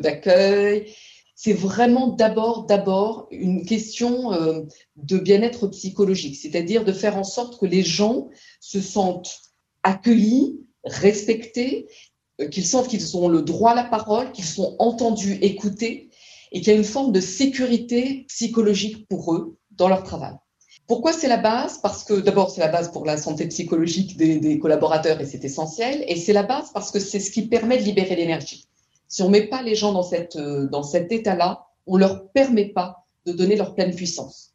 d'accueil, 0.00 0.94
c'est 1.34 1.52
vraiment 1.52 2.08
d'abord, 2.08 2.64
d'abord 2.66 3.28
une 3.30 3.66
question 3.66 4.32
euh, 4.32 4.62
de 4.96 5.18
bien-être 5.18 5.66
psychologique, 5.68 6.36
c'est-à-dire 6.36 6.84
de 6.84 6.92
faire 6.92 7.18
en 7.18 7.24
sorte 7.24 7.58
que 7.58 7.66
les 7.66 7.82
gens 7.82 8.28
se 8.60 8.80
sentent 8.80 9.40
accueillis, 9.82 10.60
respectés, 10.84 11.88
euh, 12.40 12.48
qu'ils 12.48 12.66
sentent 12.66 12.88
qu'ils 12.88 13.16
ont 13.16 13.28
le 13.28 13.42
droit 13.42 13.72
à 13.72 13.74
la 13.74 13.84
parole, 13.84 14.32
qu'ils 14.32 14.44
sont 14.44 14.76
entendus, 14.78 15.38
écoutés, 15.42 16.10
et 16.54 16.60
qu'il 16.60 16.72
y 16.72 16.76
a 16.76 16.78
une 16.78 16.84
forme 16.84 17.12
de 17.12 17.20
sécurité 17.20 18.24
psychologique 18.28 19.08
pour 19.08 19.34
eux 19.34 19.58
dans 19.72 19.88
leur 19.88 20.04
travail. 20.04 20.34
Pourquoi 20.86 21.12
c'est 21.12 21.28
la 21.28 21.36
base? 21.36 21.78
Parce 21.78 22.04
que 22.04 22.14
d'abord, 22.14 22.50
c'est 22.50 22.60
la 22.60 22.68
base 22.68 22.92
pour 22.92 23.04
la 23.04 23.16
santé 23.16 23.48
psychologique 23.48 24.16
des, 24.16 24.58
collaborateurs 24.60 25.20
et 25.20 25.26
c'est 25.26 25.44
essentiel. 25.44 26.04
Et 26.06 26.16
c'est 26.16 26.32
la 26.32 26.44
base 26.44 26.70
parce 26.72 26.90
que 26.92 27.00
c'est 27.00 27.20
ce 27.20 27.30
qui 27.32 27.48
permet 27.48 27.78
de 27.78 27.82
libérer 27.82 28.14
l'énergie. 28.14 28.68
Si 29.08 29.22
on 29.22 29.26
ne 29.26 29.32
met 29.32 29.48
pas 29.48 29.62
les 29.62 29.74
gens 29.74 29.92
dans, 29.92 30.08
euh, 30.36 30.68
dans 30.68 30.82
cet 30.82 31.10
état-là, 31.10 31.66
on 31.86 31.94
ne 31.94 32.00
leur 32.00 32.28
permet 32.30 32.66
pas 32.66 33.04
de 33.26 33.32
donner 33.32 33.56
leur 33.56 33.74
pleine 33.74 33.94
puissance. 33.94 34.52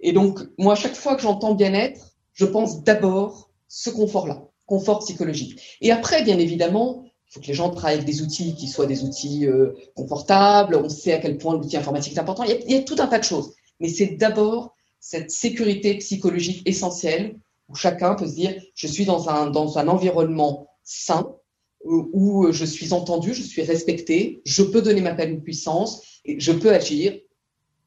Et 0.00 0.12
donc, 0.12 0.38
moi, 0.58 0.74
chaque 0.74 0.94
fois 0.94 1.16
que 1.16 1.22
j'entends 1.22 1.54
bien-être, 1.54 2.16
je 2.34 2.44
pense 2.44 2.84
d'abord 2.84 3.50
ce 3.66 3.90
confort-là, 3.90 4.42
confort 4.66 5.00
psychologique. 5.00 5.78
Et 5.80 5.90
après, 5.90 6.22
bien 6.22 6.38
évidemment, 6.38 7.05
il 7.28 7.32
faut 7.32 7.40
que 7.40 7.46
les 7.46 7.54
gens 7.54 7.70
travaillent 7.70 7.96
avec 7.96 8.06
des 8.06 8.22
outils 8.22 8.54
qui 8.54 8.68
soient 8.68 8.86
des 8.86 9.02
outils 9.04 9.46
euh, 9.46 9.72
confortables. 9.94 10.76
On 10.76 10.88
sait 10.88 11.12
à 11.12 11.18
quel 11.18 11.38
point 11.38 11.54
l'outil 11.54 11.76
informatique 11.76 12.14
est 12.14 12.20
important. 12.20 12.44
Il 12.44 12.70
y, 12.70 12.76
a, 12.76 12.82
tout 12.82 12.96
un 12.98 13.06
tas 13.06 13.18
de 13.18 13.24
choses. 13.24 13.54
Mais 13.80 13.88
c'est 13.88 14.16
d'abord 14.16 14.74
cette 15.00 15.30
sécurité 15.30 15.94
psychologique 15.98 16.62
essentielle 16.66 17.36
où 17.68 17.74
chacun 17.74 18.14
peut 18.14 18.26
se 18.26 18.34
dire 18.34 18.54
je 18.74 18.86
suis 18.86 19.04
dans 19.04 19.28
un, 19.28 19.50
dans 19.50 19.78
un 19.78 19.88
environnement 19.88 20.68
sain, 20.84 21.34
euh, 21.84 22.02
où 22.12 22.52
je 22.52 22.64
suis 22.64 22.92
entendu, 22.92 23.34
je 23.34 23.42
suis 23.42 23.62
respecté, 23.62 24.40
je 24.44 24.62
peux 24.62 24.82
donner 24.82 25.00
ma 25.00 25.14
pleine 25.14 25.42
puissance, 25.42 26.02
et 26.24 26.38
je 26.38 26.52
peux 26.52 26.72
agir. 26.72 27.18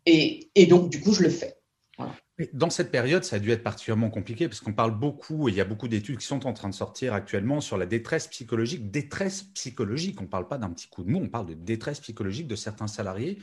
Et, 0.05 0.49
et 0.55 0.65
donc, 0.65 0.89
du 0.89 1.01
coup, 1.01 1.13
je 1.13 1.23
le 1.23 1.29
fais. 1.29 1.58
Dans 2.53 2.69
cette 2.69 2.89
période, 2.89 3.25
ça 3.25 3.35
a 3.35 3.39
dû 3.39 3.51
être 3.51 3.63
particulièrement 3.63 4.09
compliqué 4.09 4.47
parce 4.47 4.61
qu'on 4.61 4.71
parle 4.73 4.97
beaucoup, 4.97 5.49
et 5.49 5.51
il 5.51 5.57
y 5.57 5.61
a 5.61 5.65
beaucoup 5.65 5.89
d'études 5.89 6.19
qui 6.19 6.25
sont 6.25 6.45
en 6.45 6.53
train 6.53 6.69
de 6.69 6.73
sortir 6.73 7.13
actuellement 7.13 7.59
sur 7.59 7.77
la 7.77 7.85
détresse 7.85 8.27
psychologique. 8.27 8.91
Détresse 8.91 9.43
psychologique, 9.43 10.19
on 10.21 10.23
ne 10.23 10.29
parle 10.29 10.47
pas 10.47 10.57
d'un 10.57 10.69
petit 10.69 10.87
coup 10.87 11.03
de 11.03 11.09
mou, 11.09 11.19
on 11.21 11.27
parle 11.27 11.47
de 11.47 11.53
détresse 11.53 11.99
psychologique 11.99 12.47
de 12.47 12.55
certains 12.55 12.87
salariés. 12.87 13.39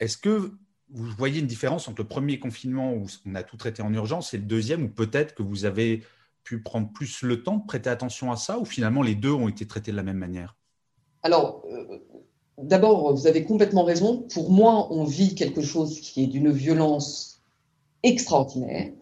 Est-ce 0.00 0.16
que 0.16 0.52
vous 0.90 1.10
voyez 1.18 1.40
une 1.40 1.46
différence 1.46 1.86
entre 1.86 2.00
le 2.00 2.08
premier 2.08 2.38
confinement 2.38 2.94
où 2.94 3.06
on 3.26 3.34
a 3.34 3.42
tout 3.42 3.58
traité 3.58 3.82
en 3.82 3.92
urgence 3.92 4.32
et 4.32 4.38
le 4.38 4.44
deuxième 4.44 4.84
où 4.84 4.88
peut-être 4.88 5.34
que 5.34 5.42
vous 5.42 5.66
avez 5.66 6.02
pu 6.44 6.62
prendre 6.62 6.90
plus 6.92 7.22
le 7.22 7.42
temps 7.42 7.58
de 7.58 7.66
prêter 7.66 7.90
attention 7.90 8.32
à 8.32 8.36
ça 8.36 8.58
ou 8.58 8.64
finalement 8.64 9.02
les 9.02 9.14
deux 9.14 9.32
ont 9.32 9.48
été 9.48 9.66
traités 9.66 9.90
de 9.90 9.96
la 9.96 10.02
même 10.02 10.18
manière? 10.18 10.56
Alors, 11.22 11.64
euh, 11.70 11.98
d'abord, 12.58 13.14
vous 13.14 13.26
avez 13.26 13.44
complètement 13.44 13.84
raison. 13.84 14.26
Pour 14.32 14.50
moi, 14.50 14.92
on 14.92 15.04
vit 15.04 15.34
quelque 15.34 15.62
chose 15.62 16.00
qui 16.00 16.22
est 16.22 16.26
d'une 16.26 16.50
violence 16.50 17.33
extraordinaire. 18.04 18.92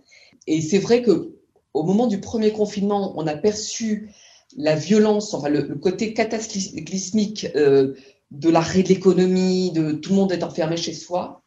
Et 0.47 0.61
c'est 0.63 0.79
vrai 0.79 1.03
que 1.03 1.37
au 1.75 1.83
moment 1.83 2.07
du 2.07 2.21
premier 2.21 2.53
confinement, 2.53 3.15
on 3.17 3.27
a 3.27 3.37
perçu 3.37 4.11
la 4.57 4.77
violence, 4.77 5.33
enfin 5.35 5.49
le, 5.49 5.75
côté 5.77 6.13
cataclysmique 6.13 7.47
euh, 7.57 7.95
de 8.31 8.51
l'arrêt 8.51 8.83
de 8.83 8.89
l'économie, 8.89 9.73
de 9.73 9.93
tout 9.93 10.11
le 10.11 10.17
monde 10.17 10.33
est 10.33 10.43
enfermé 10.43 10.77
chez 10.77 10.93
soi. 10.93 11.43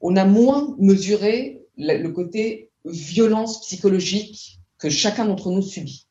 On 0.00 0.16
a 0.16 0.24
moins 0.24 0.74
mesuré 0.78 1.62
le, 1.76 2.08
côté 2.08 2.70
violence 2.84 3.60
psychologique 3.62 4.60
que 4.78 4.88
chacun 4.88 5.26
d'entre 5.26 5.50
nous 5.50 5.62
subit. 5.62 6.06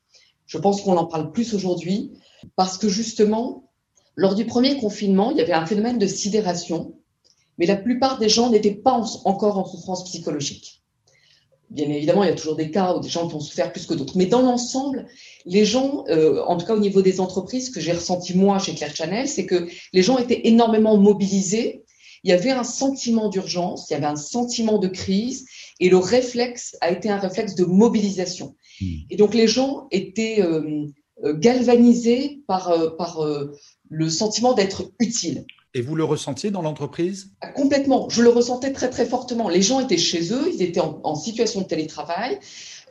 Je 0.46 0.58
pense 0.58 0.82
qu'on 0.82 0.96
en 0.96 1.06
parle 1.06 1.32
plus 1.32 1.54
aujourd'hui 1.54 2.12
parce 2.54 2.78
que 2.78 2.88
justement, 2.88 3.70
lors 4.14 4.34
du 4.34 4.46
premier 4.46 4.76
confinement, 4.76 5.30
il 5.30 5.38
y 5.38 5.40
avait 5.40 5.52
un 5.52 5.66
phénomène 5.66 5.98
de 5.98 6.06
sidération, 6.06 6.94
mais 7.58 7.66
la 7.66 7.76
plupart 7.76 8.18
des 8.18 8.28
gens 8.28 8.50
n'étaient 8.50 8.74
pas 8.74 9.00
encore 9.24 9.58
en 9.58 9.64
souffrance 9.64 10.04
psychologique. 10.04 10.75
Bien 11.70 11.88
évidemment, 11.88 12.22
il 12.22 12.28
y 12.28 12.32
a 12.32 12.36
toujours 12.36 12.54
des 12.54 12.70
cas 12.70 12.94
où 12.94 13.00
des 13.00 13.08
gens 13.08 13.26
vont 13.26 13.40
souffrir 13.40 13.72
plus 13.72 13.86
que 13.86 13.94
d'autres. 13.94 14.16
Mais 14.16 14.26
dans 14.26 14.42
l'ensemble, 14.42 15.06
les 15.44 15.64
gens, 15.64 16.04
euh, 16.08 16.42
en 16.44 16.56
tout 16.56 16.64
cas 16.64 16.74
au 16.74 16.78
niveau 16.78 17.02
des 17.02 17.20
entreprises, 17.20 17.70
que 17.70 17.80
j'ai 17.80 17.92
ressenti 17.92 18.36
moi 18.36 18.58
chez 18.58 18.74
Claire 18.74 18.94
Chanel, 18.94 19.26
c'est 19.26 19.46
que 19.46 19.66
les 19.92 20.02
gens 20.02 20.16
étaient 20.18 20.46
énormément 20.46 20.96
mobilisés. 20.96 21.82
Il 22.22 22.30
y 22.30 22.32
avait 22.32 22.52
un 22.52 22.64
sentiment 22.64 23.28
d'urgence, 23.28 23.90
il 23.90 23.94
y 23.94 23.96
avait 23.96 24.06
un 24.06 24.16
sentiment 24.16 24.78
de 24.78 24.88
crise, 24.88 25.46
et 25.80 25.88
le 25.88 25.98
réflexe 25.98 26.76
a 26.80 26.90
été 26.90 27.10
un 27.10 27.18
réflexe 27.18 27.56
de 27.56 27.64
mobilisation. 27.64 28.54
Hmm. 28.80 28.94
Et 29.10 29.16
donc 29.16 29.34
les 29.34 29.48
gens 29.48 29.88
étaient 29.90 30.40
euh, 30.40 30.86
euh 31.24 31.34
galvanisés 31.34 32.42
par, 32.46 32.70
euh, 32.70 32.90
par 32.96 33.26
le 33.88 34.08
sentiment 34.08 34.52
d'être 34.52 34.92
utiles. 35.00 35.46
Et 35.76 35.82
vous 35.82 35.94
le 35.94 36.04
ressentiez 36.04 36.50
dans 36.50 36.62
l'entreprise? 36.62 37.32
Ah, 37.42 37.48
Complètement. 37.48 38.08
Je 38.08 38.22
le 38.22 38.30
ressentais 38.30 38.72
très 38.72 38.88
très 38.88 39.04
fortement. 39.04 39.50
Les 39.50 39.60
gens 39.60 39.78
étaient 39.78 39.98
chez 39.98 40.32
eux, 40.32 40.50
ils 40.50 40.62
étaient 40.62 40.80
en, 40.80 41.14
situation 41.14 41.60
de 41.60 41.66
télétravail, 41.66 42.38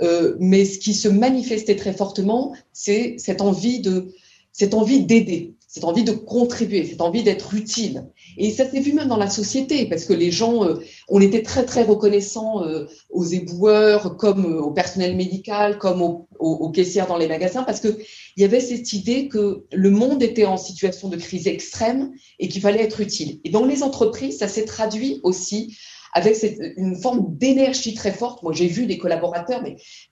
euh, 0.03 0.35
mais 0.39 0.65
ce 0.65 0.77
qui 0.77 0.93
se 0.93 1.07
manifestait 1.07 1.77
très 1.77 1.93
fortement, 1.93 2.53
c'est 2.73 3.15
cette 3.17 3.41
envie 3.41 3.79
de 3.79 4.13
cette 4.51 4.75
envie 4.75 5.03
d'aider, 5.03 5.54
cette 5.75 5.83
envie 5.83 6.05
de 6.05 6.13
contribuer, 6.13 6.85
cette 6.85 7.01
envie 7.01 7.21
d'être 7.21 7.53
utile. 7.53 8.09
Et 8.37 8.49
ça 8.51 8.65
s'est 8.65 8.79
vu 8.79 8.93
même 8.93 9.09
dans 9.09 9.17
la 9.17 9.29
société, 9.29 9.87
parce 9.87 10.05
que 10.05 10.13
les 10.13 10.31
gens, 10.31 10.63
euh, 10.63 10.75
on 11.09 11.19
était 11.19 11.43
très 11.43 11.65
très 11.65 11.83
reconnaissants 11.83 12.63
euh, 12.63 12.85
aux 13.09 13.25
éboueurs, 13.25 14.15
comme 14.15 14.45
euh, 14.45 14.61
au 14.61 14.71
personnel 14.71 15.17
médical, 15.17 15.77
comme 15.77 16.01
aux, 16.01 16.29
aux, 16.39 16.69
caissières 16.69 17.07
dans 17.07 17.17
les 17.17 17.27
magasins, 17.27 17.63
parce 17.63 17.81
que 17.81 17.89
il 18.37 18.41
y 18.41 18.45
avait 18.45 18.61
cette 18.61 18.93
idée 18.93 19.27
que 19.27 19.65
le 19.73 19.89
monde 19.89 20.23
était 20.23 20.45
en 20.45 20.55
situation 20.55 21.09
de 21.09 21.17
crise 21.17 21.45
extrême 21.45 22.13
et 22.39 22.47
qu'il 22.47 22.61
fallait 22.61 22.81
être 22.81 23.01
utile. 23.01 23.41
Et 23.43 23.49
dans 23.49 23.65
les 23.65 23.83
entreprises, 23.83 24.37
ça 24.37 24.47
s'est 24.47 24.63
traduit 24.63 25.19
aussi 25.23 25.77
avec 26.13 26.37
une 26.77 26.95
forme 26.95 27.35
d'énergie 27.35 27.95
très 27.95 28.13
forte. 28.13 28.43
Moi, 28.43 28.53
j'ai 28.53 28.67
vu 28.67 28.85
des 28.85 28.97
collaborateurs 28.97 29.61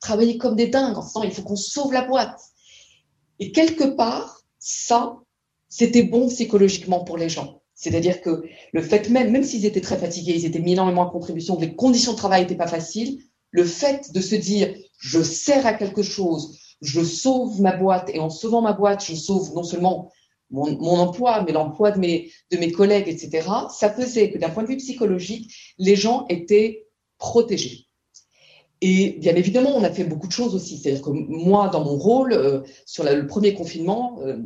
travailler 0.02 0.38
comme 0.38 0.58
des 0.58 0.68
dingues 0.68 0.98
en 0.98 1.06
disant 1.06 1.24
il 1.24 1.32
faut 1.32 1.44
qu'on 1.44 1.56
sauve 1.56 1.94
la 1.94 2.02
boîte. 2.02 2.42
Et 3.40 3.54
quelque 3.54 3.86
part, 3.86 4.42
ça, 4.60 5.23
c'était 5.76 6.04
bon 6.04 6.28
psychologiquement 6.28 7.04
pour 7.04 7.18
les 7.18 7.30
gens. 7.30 7.64
C'est-à-dire 7.74 8.22
que 8.22 8.44
le 8.74 8.82
fait 8.84 9.10
même, 9.10 9.32
même 9.32 9.44
s'ils 9.44 9.66
étaient 9.66 9.82
très 9.82 9.98
fatigués, 9.98 10.36
ils 10.36 10.46
étaient 10.46 10.60
mis 10.60 10.74
énormément 10.74 11.02
en 11.02 11.10
contribution, 11.10 11.60
les 11.60 11.74
conditions 11.74 12.12
de 12.12 12.18
travail 12.18 12.42
n'étaient 12.42 12.54
pas 12.54 12.68
faciles, 12.68 13.24
le 13.50 13.64
fait 13.64 14.14
de 14.14 14.22
se 14.22 14.36
dire 14.36 14.72
je 15.00 15.24
sers 15.24 15.66
à 15.66 15.74
quelque 15.74 16.04
chose, 16.04 16.60
je 16.82 17.04
sauve 17.04 17.60
ma 17.60 17.76
boîte 17.76 18.12
et 18.14 18.20
en 18.20 18.30
sauvant 18.30 18.62
ma 18.62 18.74
boîte, 18.74 19.04
je 19.04 19.16
sauve 19.16 19.52
non 19.56 19.64
seulement 19.64 20.12
mon, 20.52 21.00
emploi, 21.00 21.44
mais 21.44 21.54
l'emploi 21.54 21.90
de 21.90 22.00
mes, 22.00 22.30
de 22.52 22.58
mes 22.58 22.72
collègues, 22.72 23.08
etc., 23.08 23.50
ça 23.76 23.90
faisait 23.90 24.30
que 24.30 24.38
d'un 24.38 24.52
point 24.52 24.62
de 24.62 24.68
vue 24.68 24.78
psychologique, 24.78 25.52
les 25.80 25.96
gens 25.96 26.28
étaient 26.30 26.86
protégés. 27.18 27.88
Et 28.82 29.18
bien 29.20 29.34
évidemment, 29.34 29.76
on 29.76 29.84
a 29.84 29.90
fait 29.90 30.04
beaucoup 30.04 30.28
de 30.28 30.34
choses 30.34 30.54
aussi. 30.54 30.78
C'est-à-dire 30.78 31.02
que 31.02 31.10
moi, 31.10 31.70
dans 31.70 31.84
mon 31.84 31.98
rôle, 31.98 32.34
euh, 32.34 32.62
sur 32.86 33.04
le 33.04 33.26
premier 33.26 33.56
confinement, 33.56 34.20
euh, 34.22 34.38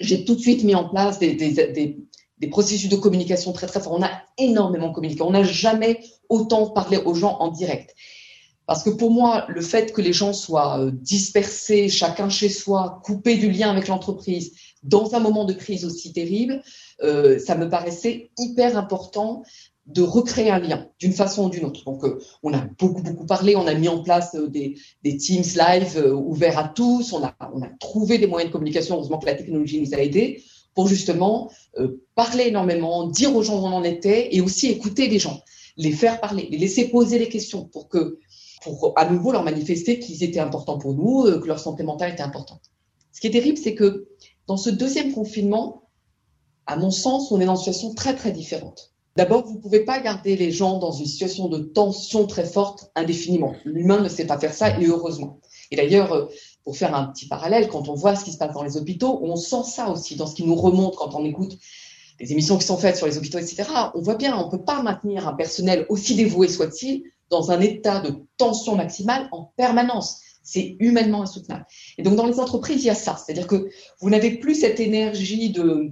j'ai 0.00 0.24
tout 0.24 0.34
de 0.34 0.40
suite 0.40 0.64
mis 0.64 0.74
en 0.74 0.88
place 0.88 1.18
des, 1.18 1.34
des, 1.34 1.52
des, 1.52 1.98
des, 2.38 2.48
processus 2.48 2.88
de 2.88 2.96
communication 2.96 3.52
très 3.52 3.66
très 3.66 3.80
forts. 3.80 3.94
On 3.98 4.02
a 4.02 4.10
énormément 4.38 4.92
communiqué. 4.92 5.22
On 5.22 5.30
n'a 5.30 5.42
jamais 5.42 6.00
autant 6.28 6.70
parlé 6.70 6.98
aux 6.98 7.14
gens 7.14 7.36
en 7.40 7.48
direct. 7.48 7.94
Parce 8.66 8.82
que 8.82 8.90
pour 8.90 9.10
moi, 9.10 9.46
le 9.48 9.62
fait 9.62 9.92
que 9.92 10.02
les 10.02 10.12
gens 10.12 10.34
soient 10.34 10.78
euh, 10.78 10.90
dispersés, 10.92 11.88
chacun 11.88 12.28
chez 12.28 12.50
soi, 12.50 13.00
coupés 13.02 13.36
du 13.36 13.50
lien 13.50 13.70
avec 13.70 13.88
l'entreprise, 13.88 14.52
dans 14.82 15.14
un 15.14 15.20
moment 15.20 15.46
de 15.46 15.54
crise 15.54 15.86
aussi 15.86 16.12
terrible, 16.12 16.62
euh, 17.02 17.38
ça 17.38 17.54
me 17.54 17.68
paraissait 17.68 18.30
hyper 18.38 18.76
important 18.76 19.42
de 19.88 20.02
recréer 20.02 20.50
un 20.50 20.58
lien 20.58 20.86
d'une 20.98 21.14
façon 21.14 21.46
ou 21.46 21.50
d'une 21.50 21.64
autre. 21.64 21.82
Donc, 21.84 22.04
euh, 22.04 22.20
on 22.42 22.52
a 22.52 22.60
beaucoup, 22.78 23.02
beaucoup 23.02 23.24
parlé, 23.24 23.56
on 23.56 23.66
a 23.66 23.74
mis 23.74 23.88
en 23.88 24.02
place 24.02 24.34
euh, 24.34 24.48
des, 24.48 24.76
Teams 25.02 25.42
live 25.42 25.96
euh, 25.96 26.12
ouverts 26.12 26.58
à 26.58 26.68
tous, 26.68 27.12
on 27.14 27.24
a, 27.24 27.34
on 27.54 27.62
a 27.62 27.68
trouvé 27.80 28.18
des 28.18 28.26
moyens 28.26 28.50
de 28.50 28.52
communication, 28.52 28.96
heureusement 28.96 29.18
que 29.18 29.26
la 29.26 29.34
technologie 29.34 29.80
nous 29.80 29.94
a 29.94 29.98
aidés, 29.98 30.42
pour 30.74 30.86
justement 30.86 31.50
parler 32.14 32.48
énormément, 32.48 33.08
dire 33.08 33.34
aux 33.34 33.42
gens 33.42 33.60
où 33.60 33.64
on 33.64 33.72
en 33.72 33.82
était 33.82 34.36
et 34.36 34.40
aussi 34.40 34.68
écouter 34.68 35.08
les 35.08 35.18
gens, 35.18 35.40
les 35.76 35.90
faire 35.90 36.20
parler, 36.20 36.46
les 36.52 36.58
laisser 36.58 36.88
poser 36.88 37.18
des 37.18 37.28
questions 37.28 37.64
pour 37.64 37.88
que, 37.88 38.20
pour 38.62 38.92
à 38.94 39.10
nouveau 39.10 39.32
leur 39.32 39.42
manifester 39.42 39.98
qu'ils 39.98 40.22
étaient 40.22 40.38
importants 40.38 40.78
pour 40.78 40.94
nous, 40.94 41.24
que 41.40 41.46
leur 41.48 41.58
santé 41.58 41.82
mentale 41.82 42.12
était 42.12 42.22
importante. 42.22 42.60
Ce 43.10 43.20
qui 43.20 43.26
est 43.26 43.32
terrible, 43.32 43.58
c'est 43.58 43.74
que 43.74 44.06
dans 44.46 44.56
ce 44.56 44.70
deuxième 44.70 45.12
confinement, 45.12 45.88
à 46.66 46.76
mon 46.76 46.92
sens, 46.92 47.32
on 47.32 47.40
est 47.40 47.46
dans 47.46 47.56
une 47.56 47.64
situation 47.64 47.94
très, 47.94 48.14
très 48.14 48.30
différente. 48.30 48.92
D'abord, 49.18 49.44
vous 49.44 49.54
ne 49.54 49.60
pouvez 49.60 49.80
pas 49.80 49.98
garder 49.98 50.36
les 50.36 50.52
gens 50.52 50.78
dans 50.78 50.92
une 50.92 51.04
situation 51.04 51.48
de 51.48 51.58
tension 51.58 52.28
très 52.28 52.44
forte 52.44 52.92
indéfiniment. 52.94 53.52
L'humain 53.64 54.00
ne 54.00 54.08
sait 54.08 54.28
pas 54.28 54.38
faire 54.38 54.54
ça, 54.54 54.78
et 54.78 54.86
heureusement. 54.86 55.40
Et 55.72 55.76
d'ailleurs, 55.76 56.12
euh, 56.12 56.26
pour 56.62 56.76
faire 56.76 56.94
un 56.94 57.06
petit 57.06 57.26
parallèle, 57.26 57.66
quand 57.66 57.88
on 57.88 57.94
voit 57.94 58.14
ce 58.14 58.24
qui 58.24 58.30
se 58.30 58.38
passe 58.38 58.54
dans 58.54 58.62
les 58.62 58.76
hôpitaux, 58.76 59.18
on 59.24 59.34
sent 59.34 59.64
ça 59.64 59.90
aussi 59.90 60.14
dans 60.14 60.28
ce 60.28 60.36
qui 60.36 60.44
nous 60.44 60.54
remonte 60.54 60.94
quand 60.94 61.16
on 61.16 61.24
écoute 61.24 61.58
les 62.20 62.30
émissions 62.30 62.58
qui 62.58 62.64
sont 62.64 62.76
faites 62.76 62.96
sur 62.96 63.08
les 63.08 63.18
hôpitaux, 63.18 63.38
etc. 63.38 63.64
On 63.96 64.00
voit 64.00 64.14
bien, 64.14 64.38
on 64.38 64.46
ne 64.46 64.50
peut 64.52 64.62
pas 64.62 64.82
maintenir 64.82 65.26
un 65.26 65.32
personnel 65.32 65.84
aussi 65.88 66.14
dévoué 66.14 66.46
soit-il 66.46 67.02
dans 67.28 67.50
un 67.50 67.60
état 67.60 67.98
de 67.98 68.14
tension 68.36 68.76
maximale 68.76 69.28
en 69.32 69.50
permanence. 69.56 70.20
C'est 70.50 70.76
humainement 70.80 71.20
insoutenable. 71.24 71.66
Et 71.98 72.02
donc, 72.02 72.16
dans 72.16 72.24
les 72.24 72.40
entreprises, 72.40 72.82
il 72.82 72.86
y 72.86 72.90
a 72.90 72.94
ça. 72.94 73.18
C'est-à-dire 73.18 73.46
que 73.46 73.68
vous 74.00 74.08
n'avez 74.08 74.30
plus 74.38 74.54
cette 74.54 74.80
énergie 74.80 75.50
de, 75.50 75.90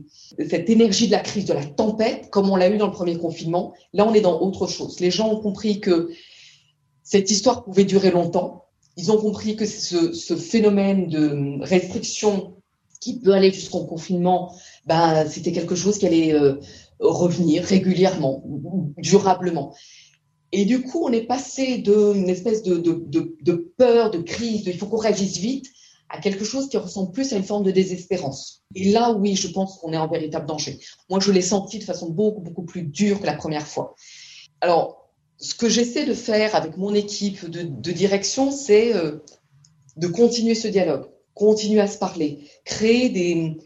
cette 0.48 0.70
énergie 0.70 1.08
de 1.08 1.12
la 1.12 1.18
crise, 1.18 1.44
de 1.44 1.52
la 1.52 1.66
tempête, 1.66 2.30
comme 2.30 2.48
on 2.48 2.56
l'a 2.56 2.70
eu 2.70 2.78
dans 2.78 2.86
le 2.86 2.92
premier 2.92 3.18
confinement. 3.18 3.74
Là, 3.92 4.08
on 4.08 4.14
est 4.14 4.22
dans 4.22 4.40
autre 4.40 4.66
chose. 4.66 4.98
Les 4.98 5.10
gens 5.10 5.30
ont 5.30 5.40
compris 5.40 5.80
que 5.80 6.08
cette 7.02 7.30
histoire 7.30 7.64
pouvait 7.64 7.84
durer 7.84 8.10
longtemps. 8.10 8.64
Ils 8.96 9.12
ont 9.12 9.18
compris 9.18 9.56
que 9.56 9.66
ce, 9.66 10.34
phénomène 10.36 11.08
de 11.08 11.62
restriction 11.62 12.54
qui 12.98 13.20
peut 13.20 13.34
aller 13.34 13.52
jusqu'au 13.52 13.84
confinement, 13.84 14.54
ben, 14.86 15.28
c'était 15.28 15.52
quelque 15.52 15.74
chose 15.74 15.98
qui 15.98 16.06
allait 16.06 16.32
euh, 16.32 16.54
revenir 16.98 17.62
régulièrement, 17.62 18.42
durablement. 18.96 19.74
Et 20.56 20.64
du 20.64 20.80
coup, 20.80 21.04
on 21.04 21.12
est 21.12 21.26
passé 21.26 21.76
d'une 21.76 22.30
espèce 22.30 22.62
de, 22.62 23.74
peur, 23.76 24.10
de 24.10 24.22
crise, 24.22 24.62
il 24.64 24.78
faut 24.78 24.86
qu'on 24.86 24.96
réagisse 24.96 25.36
vite, 25.36 25.66
à 26.08 26.18
quelque 26.18 26.46
chose 26.46 26.70
qui 26.70 26.78
ressemble 26.78 27.12
plus 27.12 27.30
à 27.34 27.36
une 27.36 27.44
forme 27.44 27.62
de 27.62 27.70
désespérance. 27.70 28.62
Et 28.74 28.90
là, 28.90 29.12
oui, 29.12 29.36
je 29.36 29.48
pense 29.48 29.76
qu'on 29.76 29.92
est 29.92 29.98
en 29.98 30.08
véritable 30.08 30.46
danger. 30.46 30.78
Moi, 31.10 31.20
je 31.20 31.30
l'ai 31.30 31.42
senti 31.42 31.78
de 31.78 31.84
façon 31.84 32.08
beaucoup, 32.08 32.40
beaucoup 32.40 32.62
plus 32.62 32.84
dure 32.84 33.20
que 33.20 33.26
la 33.26 33.34
première 33.34 33.66
fois. 33.66 33.96
Alors, 34.62 35.10
ce 35.36 35.54
que 35.54 35.68
j'essaie 35.68 36.06
de 36.06 36.14
faire 36.14 36.54
avec 36.54 36.78
mon 36.78 36.94
équipe 36.94 37.50
de, 37.50 37.92
direction, 37.92 38.50
c'est 38.50 38.94
euh, 38.94 39.18
de 39.98 40.06
continuer 40.06 40.54
ce 40.54 40.68
dialogue, 40.68 41.04
continuer 41.34 41.80
à 41.80 41.86
se 41.86 41.98
parler, 41.98 42.48
créer 42.64 43.10
des, 43.10 43.58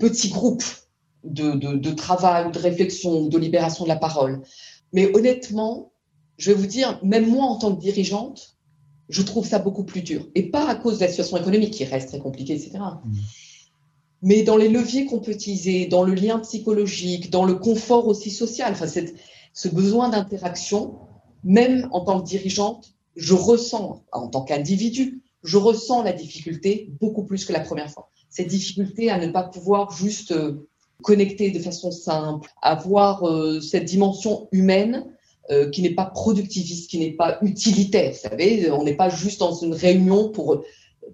petits 0.00 0.30
groupes 0.30 0.64
de, 1.22 1.52
de, 1.52 1.76
de 1.76 1.90
travail 1.92 2.48
ou 2.48 2.50
de 2.50 2.58
réflexion 2.58 3.20
ou 3.20 3.28
de 3.28 3.38
libération 3.38 3.84
de 3.84 3.88
la 3.88 3.94
parole 3.94 4.42
mais 4.92 5.14
honnêtement, 5.16 5.92
je 6.38 6.50
vais 6.50 6.56
vous 6.56 6.66
dire, 6.66 6.98
même 7.02 7.28
moi 7.28 7.44
en 7.44 7.56
tant 7.56 7.74
que 7.74 7.80
dirigeante, 7.80 8.58
je 9.08 9.22
trouve 9.22 9.46
ça 9.46 9.58
beaucoup 9.58 9.84
plus 9.84 10.02
dur. 10.02 10.26
Et 10.34 10.50
pas 10.50 10.68
à 10.68 10.74
cause 10.74 10.98
de 10.98 11.04
la 11.04 11.08
situation 11.08 11.36
économique 11.36 11.72
qui 11.72 11.84
reste 11.84 12.08
très 12.08 12.18
compliquée, 12.18 12.54
etc. 12.54 12.78
Mmh. 12.78 13.12
Mais 14.22 14.42
dans 14.42 14.56
les 14.56 14.68
leviers 14.68 15.06
qu'on 15.06 15.18
peut 15.18 15.32
utiliser, 15.32 15.86
dans 15.86 16.04
le 16.04 16.14
lien 16.14 16.38
psychologique, 16.38 17.30
dans 17.30 17.44
le 17.44 17.54
confort 17.54 18.06
aussi 18.06 18.30
social, 18.30 18.72
enfin, 18.72 18.86
cette, 18.86 19.14
ce 19.52 19.68
besoin 19.68 20.08
d'interaction, 20.08 20.98
même 21.42 21.88
en 21.90 22.04
tant 22.04 22.20
que 22.20 22.26
dirigeante, 22.26 22.94
je 23.16 23.34
ressens, 23.34 24.04
en 24.12 24.28
tant 24.28 24.42
qu'individu, 24.42 25.22
je 25.42 25.58
ressens 25.58 26.02
la 26.02 26.12
difficulté 26.12 26.92
beaucoup 27.00 27.24
plus 27.24 27.44
que 27.44 27.52
la 27.52 27.60
première 27.60 27.90
fois. 27.90 28.10
Cette 28.30 28.48
difficulté 28.48 29.10
à 29.10 29.18
ne 29.18 29.30
pas 29.30 29.42
pouvoir 29.42 29.90
juste 29.90 30.32
euh, 30.32 30.68
connecter 31.02 31.50
de 31.50 31.58
façon 31.58 31.90
simple, 31.90 32.48
avoir 32.62 33.24
euh, 33.24 33.60
cette 33.60 33.84
dimension 33.84 34.48
humaine 34.52 35.04
euh, 35.50 35.70
qui 35.70 35.82
n'est 35.82 35.94
pas 35.94 36.06
productiviste, 36.06 36.90
qui 36.90 36.98
n'est 36.98 37.12
pas 37.12 37.38
utilitaire. 37.42 38.12
Vous 38.12 38.28
savez, 38.28 38.70
on 38.70 38.84
n'est 38.84 38.96
pas 38.96 39.10
juste 39.10 39.40
dans 39.40 39.54
une 39.54 39.74
réunion 39.74 40.30
pour 40.30 40.64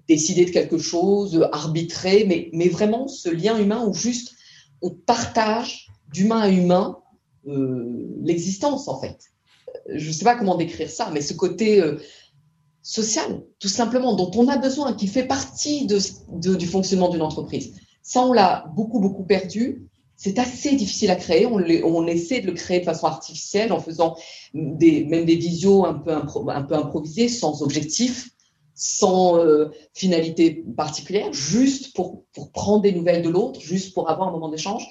décider 0.07 0.45
de 0.45 0.51
quelque 0.51 0.79
chose, 0.79 1.49
arbitrer, 1.53 2.25
mais, 2.27 2.51
mais 2.53 2.69
vraiment 2.69 3.09
ce 3.09 3.29
lien 3.29 3.59
humain 3.59 3.85
où 3.87 3.95
juste 3.95 4.35
on 4.83 4.91
partage 4.91 5.89
d'humain 6.13 6.41
à 6.41 6.49
humain 6.51 6.99
euh, 7.47 8.07
l'existence 8.23 8.89
en 8.89 9.01
fait. 9.01 9.19
Je 9.89 10.09
ne 10.09 10.13
sais 10.13 10.25
pas 10.25 10.37
comment 10.37 10.57
décrire 10.57 10.91
ça, 10.91 11.11
mais 11.13 11.21
ce 11.21 11.33
côté 11.35 11.83
social, 12.83 13.43
tout 13.59 13.69
simplement, 13.69 14.15
dont 14.15 14.31
on 14.35 14.49
a 14.49 14.57
besoin, 14.57 14.93
qui 14.93 15.07
fait 15.09 15.27
partie 15.27 15.87
du 15.87 16.67
fonctionnement 16.67 17.09
d'une 17.09 17.23
entreprise. 17.23 17.75
Ça, 18.09 18.23
on 18.23 18.33
l'a 18.33 18.65
beaucoup, 18.75 19.01
beaucoup 19.01 19.23
perdu. 19.23 19.87
C'est 20.17 20.39
assez 20.39 20.75
difficile 20.75 21.11
à 21.11 21.17
créer. 21.17 21.45
On, 21.45 22.07
essaie 22.07 22.41
de 22.41 22.47
le 22.47 22.55
créer 22.55 22.81
de 22.81 22.87
façon 22.87 23.07
artificielle 23.07 23.71
en 23.71 23.81
faisant 23.81 24.17
même 24.55 24.79
des 24.79 25.37
visios 25.37 25.85
un 25.85 25.93
peu, 25.93 26.13
un 26.13 26.63
peu 26.63 26.75
improvisés, 26.75 27.29
sans 27.29 27.61
objectif, 27.61 28.31
sans 28.75 29.37
euh, 29.37 29.67
finalité 29.93 30.65
particulière, 30.75 31.31
juste 31.35 31.95
pour, 31.95 32.25
pour 32.33 32.51
prendre 32.51 32.81
des 32.81 32.93
nouvelles 32.93 33.21
de 33.21 33.29
l'autre, 33.29 33.61
juste 33.61 33.93
pour 33.93 34.09
avoir 34.09 34.29
un 34.29 34.33
moment 34.33 34.49
d'échange. 34.49 34.89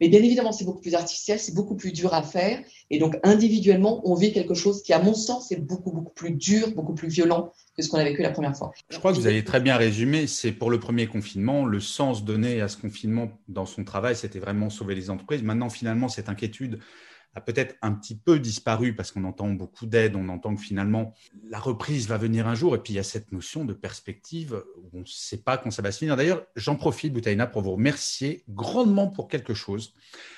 Mais 0.00 0.08
bien 0.08 0.22
évidemment, 0.22 0.52
c'est 0.52 0.64
beaucoup 0.64 0.80
plus 0.80 0.94
artificiel, 0.94 1.38
c'est 1.38 1.54
beaucoup 1.54 1.74
plus 1.74 1.92
dur 1.92 2.12
à 2.14 2.22
faire. 2.22 2.60
Et 2.90 2.98
donc, 2.98 3.16
individuellement, 3.22 4.02
on 4.04 4.14
vit 4.14 4.32
quelque 4.32 4.54
chose 4.54 4.82
qui, 4.82 4.92
à 4.92 5.00
mon 5.00 5.14
sens, 5.14 5.50
est 5.52 5.60
beaucoup, 5.60 5.90
beaucoup 5.90 6.12
plus 6.12 6.32
dur, 6.32 6.72
beaucoup 6.72 6.94
plus 6.94 7.08
violent 7.08 7.52
que 7.76 7.82
ce 7.82 7.88
qu'on 7.88 7.98
a 7.98 8.04
vécu 8.04 8.22
la 8.22 8.30
première 8.30 8.56
fois. 8.56 8.72
Je 8.90 8.98
crois 8.98 9.12
que 9.12 9.16
vous 9.16 9.26
avez 9.26 9.44
très 9.44 9.60
bien 9.60 9.76
résumé. 9.76 10.26
C'est 10.26 10.52
pour 10.52 10.70
le 10.70 10.78
premier 10.80 11.06
confinement, 11.06 11.64
le 11.64 11.80
sens 11.80 12.24
donné 12.24 12.60
à 12.60 12.68
ce 12.68 12.76
confinement 12.76 13.28
dans 13.48 13.66
son 13.66 13.84
travail, 13.84 14.16
c'était 14.16 14.38
vraiment 14.38 14.70
sauver 14.70 14.94
les 14.94 15.10
entreprises. 15.10 15.42
Maintenant, 15.42 15.70
finalement, 15.70 16.08
cette 16.08 16.28
inquiétude 16.28 16.78
a 17.36 17.40
peut-être 17.42 17.76
un 17.82 17.92
petit 17.92 18.16
peu 18.16 18.38
disparu 18.38 18.96
parce 18.96 19.12
qu'on 19.12 19.24
entend 19.24 19.50
beaucoup 19.50 19.84
d'aide, 19.84 20.16
on 20.16 20.30
entend 20.30 20.56
que 20.56 20.62
finalement 20.62 21.12
la 21.50 21.58
reprise 21.58 22.08
va 22.08 22.16
venir 22.16 22.48
un 22.48 22.54
jour 22.54 22.74
et 22.74 22.78
puis 22.78 22.94
il 22.94 22.96
y 22.96 22.98
a 22.98 23.02
cette 23.02 23.30
notion 23.30 23.66
de 23.66 23.74
perspective 23.74 24.64
où 24.78 24.88
on 24.94 25.00
ne 25.00 25.04
sait 25.04 25.42
pas 25.42 25.58
quand 25.58 25.70
ça 25.70 25.82
va 25.82 25.92
se 25.92 25.98
finir. 25.98 26.16
D'ailleurs, 26.16 26.46
j'en 26.56 26.76
profite, 26.76 27.12
Boutaina, 27.12 27.46
pour 27.46 27.60
vous 27.60 27.72
remercier 27.72 28.42
grandement 28.48 29.08
pour 29.08 29.28
quelque 29.28 29.52
chose. 29.52 29.94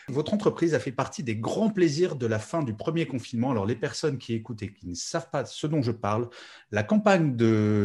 Votre 0.09 0.35
entreprise 0.35 0.75
a 0.75 0.81
fait 0.81 0.91
partie 0.91 1.23
des 1.23 1.37
grands 1.37 1.71
plaisirs 1.71 2.17
de 2.17 2.27
la 2.27 2.41
fin 2.41 2.65
du 2.65 2.75
premier 2.75 3.07
confinement. 3.07 3.53
Alors 3.53 3.65
les 3.65 3.77
personnes 3.77 4.19
qui 4.19 4.35
écoutent 4.35 4.63
et 4.65 4.73
qui 4.73 4.89
ne 4.89 4.95
savent 4.95 5.31
pas 5.31 5.45
ce 5.45 5.69
dont 5.69 5.83
je 5.83 5.93
parle, 5.93 6.29
la 6.73 6.83
campagne 6.83 7.37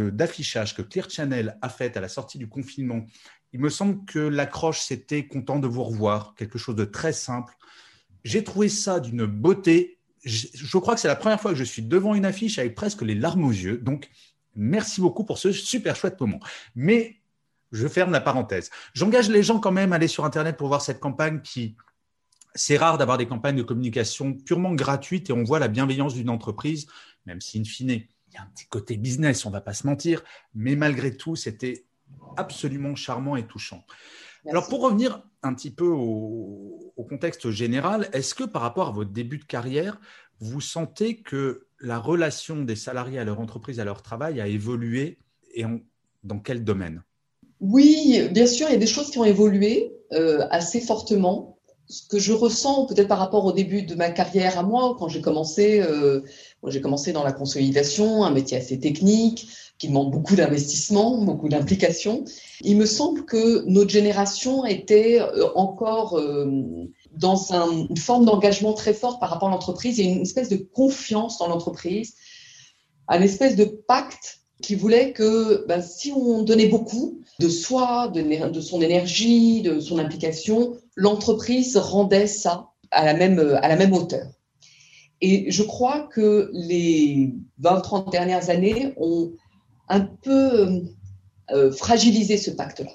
d'affichage 0.09 0.75
que 0.75 0.81
Clear 0.81 1.07
Channel 1.07 1.55
a 1.61 1.69
faite 1.69 1.97
à 1.97 2.01
la 2.01 2.09
sortie 2.09 2.39
du 2.39 2.49
confinement, 2.49 3.05
il 3.51 3.59
me 3.59 3.69
semble 3.69 4.03
que 4.05 4.17
l'accroche, 4.17 4.79
c'était 4.79 5.27
content 5.27 5.59
de 5.59 5.67
vous 5.67 5.83
revoir, 5.83 6.33
quelque 6.33 6.57
chose 6.57 6.75
de 6.75 6.85
très 6.85 7.13
simple 7.13 7.53
j'ai 8.23 8.43
trouvé 8.43 8.69
ça 8.69 8.99
d'une 8.99 9.25
beauté. 9.25 9.99
Je, 10.23 10.77
crois 10.77 10.95
que 10.95 11.01
c'est 11.01 11.07
la 11.07 11.15
première 11.15 11.41
fois 11.41 11.51
que 11.51 11.57
je 11.57 11.63
suis 11.63 11.81
devant 11.81 12.15
une 12.15 12.25
affiche 12.25 12.57
avec 12.59 12.75
presque 12.75 13.01
les 13.01 13.15
larmes 13.15 13.43
aux 13.43 13.51
yeux. 13.51 13.77
Donc, 13.77 14.09
merci 14.55 15.01
beaucoup 15.01 15.25
pour 15.25 15.37
ce 15.37 15.51
super 15.51 15.95
chouette 15.95 16.19
moment. 16.19 16.39
Mais 16.75 17.17
je 17.71 17.87
ferme 17.87 18.11
la 18.11 18.21
parenthèse. 18.21 18.69
J'engage 18.93 19.29
les 19.29 19.43
gens 19.43 19.59
quand 19.59 19.71
même 19.71 19.91
à 19.91 19.97
aller 19.97 20.07
sur 20.07 20.23
Internet 20.23 20.55
pour 20.55 20.67
voir 20.67 20.81
cette 20.81 20.99
campagne 20.99 21.41
qui, 21.41 21.75
c'est 22.55 22.77
rare 22.77 22.97
d'avoir 22.97 23.17
des 23.17 23.25
campagnes 23.25 23.57
de 23.57 23.63
communication 23.63 24.33
purement 24.33 24.73
gratuites 24.73 25.29
et 25.29 25.33
on 25.33 25.43
voit 25.43 25.59
la 25.59 25.67
bienveillance 25.67 26.13
d'une 26.13 26.29
entreprise, 26.29 26.87
même 27.25 27.41
si, 27.41 27.59
in 27.59 27.63
fine, 27.63 27.89
il 27.89 28.07
y 28.33 28.37
a 28.37 28.43
un 28.43 28.47
petit 28.47 28.65
côté 28.67 28.97
business, 28.97 29.45
on 29.45 29.49
ne 29.49 29.53
va 29.53 29.61
pas 29.61 29.73
se 29.73 29.85
mentir, 29.85 30.23
mais 30.53 30.75
malgré 30.75 31.15
tout, 31.15 31.35
c'était 31.35 31.85
absolument 32.37 32.95
charmant 32.95 33.35
et 33.35 33.45
touchant. 33.45 33.85
Alors, 34.49 34.67
pour 34.67 34.81
revenir 34.81 35.23
un 35.41 35.53
petit 35.53 35.71
peu 35.71 35.87
au, 35.87 36.93
contexte 37.09 37.51
général, 37.51 38.09
est-ce 38.13 38.33
que 38.33 38.43
par 38.43 38.61
rapport 38.61 38.87
à 38.87 38.91
votre 38.91 39.11
début 39.11 39.37
de 39.37 39.43
carrière, 39.43 39.99
vous 40.39 40.61
sentez 40.61 41.21
que 41.21 41.67
la 41.79 41.99
relation 41.99 42.63
des 42.63 42.75
salariés 42.75 43.19
à 43.19 43.23
leur 43.23 43.39
entreprise, 43.39 43.79
à 43.79 43.83
leur 43.83 44.01
travail 44.01 44.39
a 44.41 44.47
évolué 44.47 45.19
et 45.53 45.65
dans 46.23 46.39
quel 46.39 46.63
domaine? 46.63 47.03
Oui, 47.59 48.29
bien 48.31 48.47
sûr, 48.47 48.67
il 48.69 48.73
y 48.73 48.75
a 48.75 48.79
des 48.79 48.87
choses 48.87 49.11
qui 49.11 49.19
ont 49.19 49.25
évolué 49.25 49.93
euh, 50.13 50.47
assez 50.49 50.79
fortement. 50.79 51.57
Ce 51.89 52.07
que 52.07 52.17
je 52.17 52.33
ressens 52.33 52.85
peut-être 52.85 53.07
par 53.07 53.19
rapport 53.19 53.45
au 53.45 53.51
début 53.51 53.83
de 53.83 53.95
ma 53.95 54.09
carrière 54.09 54.57
à 54.57 54.63
moi, 54.63 54.95
quand 54.97 55.09
j'ai 55.09 55.21
commencé, 55.21 55.81
euh, 55.81 56.21
j'ai 56.67 56.81
commencé 56.81 57.11
dans 57.11 57.23
la 57.23 57.33
consolidation, 57.33 58.23
un 58.23 58.31
métier 58.31 58.57
assez 58.57 58.79
technique, 58.79 59.47
qui 59.77 59.87
demande 59.89 60.11
beaucoup 60.11 60.35
d'investissement, 60.35 61.17
beaucoup 61.17 61.49
d'implication. 61.49 62.23
Il 62.61 62.77
me 62.77 62.85
semble 62.85 63.25
que 63.25 63.65
notre 63.65 63.89
génération 63.89 64.65
était 64.65 65.19
euh, 65.19 65.49
encore 65.55 66.17
euh, 66.17 66.63
dans 67.11 67.51
une 67.51 67.97
forme 67.97 68.25
d'engagement 68.25 68.73
très 68.73 68.93
fort 68.93 69.19
par 69.19 69.29
rapport 69.29 69.49
à 69.49 69.51
l'entreprise 69.51 69.99
et 69.99 70.03
une 70.03 70.21
espèce 70.21 70.49
de 70.49 70.55
confiance 70.55 71.37
dans 71.39 71.47
l'entreprise, 71.47 72.13
un 73.09 73.21
espèce 73.21 73.55
de 73.55 73.65
pacte 73.65 74.39
qui 74.61 74.75
voulait 74.75 75.11
que 75.11 75.65
ben, 75.67 75.81
si 75.81 76.13
on 76.13 76.43
donnait 76.43 76.67
beaucoup 76.67 77.19
de 77.39 77.49
soi, 77.49 78.07
de, 78.07 78.21
de 78.49 78.61
son 78.61 78.81
énergie, 78.81 79.61
de 79.61 79.79
son 79.81 79.99
implication, 79.99 80.77
l'entreprise 80.95 81.77
rendait 81.77 82.27
ça 82.27 82.69
à 82.91 83.05
la 83.05 83.13
même, 83.13 83.39
à 83.61 83.67
la 83.67 83.75
même 83.75 83.93
hauteur. 83.93 84.27
Et 85.21 85.49
je 85.51 85.63
crois 85.63 86.09
que 86.13 86.49
les 86.53 87.33
20-30 87.61 88.11
dernières 88.11 88.49
années 88.49 88.93
ont 88.97 89.31
un 89.87 90.01
peu 90.01 90.59
euh, 90.59 90.81
euh, 91.51 91.71
fragiliser 91.71 92.37
ce 92.37 92.51
pacte-là. 92.51 92.91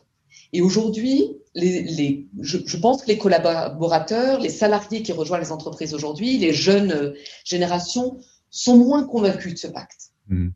Et 0.52 0.60
aujourd'hui, 0.60 1.36
les, 1.54 2.28
je, 2.40 2.76
pense 2.76 3.02
que 3.02 3.08
les 3.08 3.18
collaborateurs, 3.18 4.40
les 4.40 4.50
salariés 4.50 5.02
qui 5.02 5.12
rejoignent 5.12 5.42
les 5.42 5.52
entreprises 5.52 5.94
aujourd'hui, 5.94 6.38
les 6.38 6.52
jeunes 6.52 6.92
euh, 6.92 7.14
générations 7.44 8.18
sont 8.50 8.76
moins 8.76 9.04
convaincus 9.04 9.54
de 9.54 9.58
ce 9.58 9.66
pacte. 9.66 10.12
Mmh. 10.28 10.48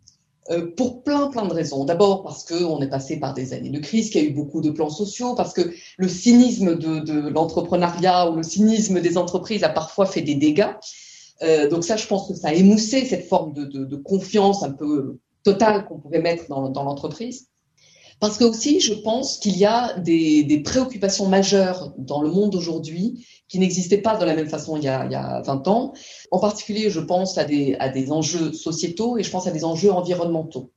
Pour 0.76 1.02
plein, 1.02 1.28
plein 1.28 1.46
de 1.46 1.52
raisons. 1.52 1.84
D'abord 1.84 2.22
parce 2.22 2.44
qu'on 2.44 2.80
est 2.80 2.88
passé 2.88 3.18
par 3.18 3.34
des 3.34 3.52
années 3.52 3.70
de 3.70 3.78
crise, 3.78 4.11
qu'il 4.11 4.22
y 4.22 4.26
a 4.26 4.28
eu 4.28 4.32
beaucoup 4.32 4.61
de 4.61 4.70
plans 4.70 4.90
sociaux, 4.90 5.34
parce 5.34 5.52
que 5.52 5.72
le 5.96 6.08
cynisme 6.08 6.76
de, 6.76 7.28
l'entrepreneuriat 7.28 8.30
ou 8.30 8.37
le 8.37 8.42
cynisme 8.42 9.00
des 9.00 9.16
entreprises 9.16 9.64
a 9.64 9.68
parfois 9.68 10.06
fait 10.06 10.22
des 10.22 10.34
dégâts. 10.34 10.72
donc 11.70 11.84
ça, 11.84 11.96
je 11.96 12.06
pense 12.06 12.28
que 12.28 12.34
ça 12.34 12.49
a 12.49 12.54
émoussé 12.54 13.04
cette 13.04 13.26
forme 13.26 13.52
de, 13.52 13.64
de 13.64 13.96
confiance 13.96 14.62
un 14.62 14.72
peu 14.72 15.18
totale 15.44 15.85
qu'on 15.87 15.98
pouvait 15.98 16.20
mettre 16.20 16.48
dans, 16.48 16.68
dans 16.70 16.83
l'entreprise. 16.83 17.48
Parce 18.22 18.38
que 18.38 18.44
aussi, 18.44 18.78
je 18.78 18.94
pense 18.94 19.38
qu'il 19.38 19.58
y 19.58 19.64
a 19.64 19.98
des, 19.98 20.62
préoccupations 20.64 21.26
majeures 21.26 21.92
dans 21.98 22.22
le 22.22 22.30
monde 22.30 22.54
aujourd'hui 22.54 23.26
qui 23.48 23.58
n'existaient 23.58 24.00
pas 24.00 24.16
de 24.16 24.24
la 24.24 24.37
même 24.37 24.48
façon 24.48 24.76
il 24.76 24.85
y, 24.85 24.88
a, 24.88 25.04
il 25.06 25.11
y, 25.11 25.16
a, 25.16 25.42
20 25.42 25.66
ans. 25.66 25.92
En 26.30 26.38
particulier, 26.38 26.88
je 26.88 27.00
pense 27.00 27.37
à 27.37 27.42
des, 27.42 27.76
enjeux 28.12 28.52
sociétaux 28.52 29.18
et 29.18 29.24
je 29.24 29.30
pense 29.32 29.48
à 29.48 29.50
des 29.50 29.64
enjeux 29.64 29.90
environnementaux 29.90 30.70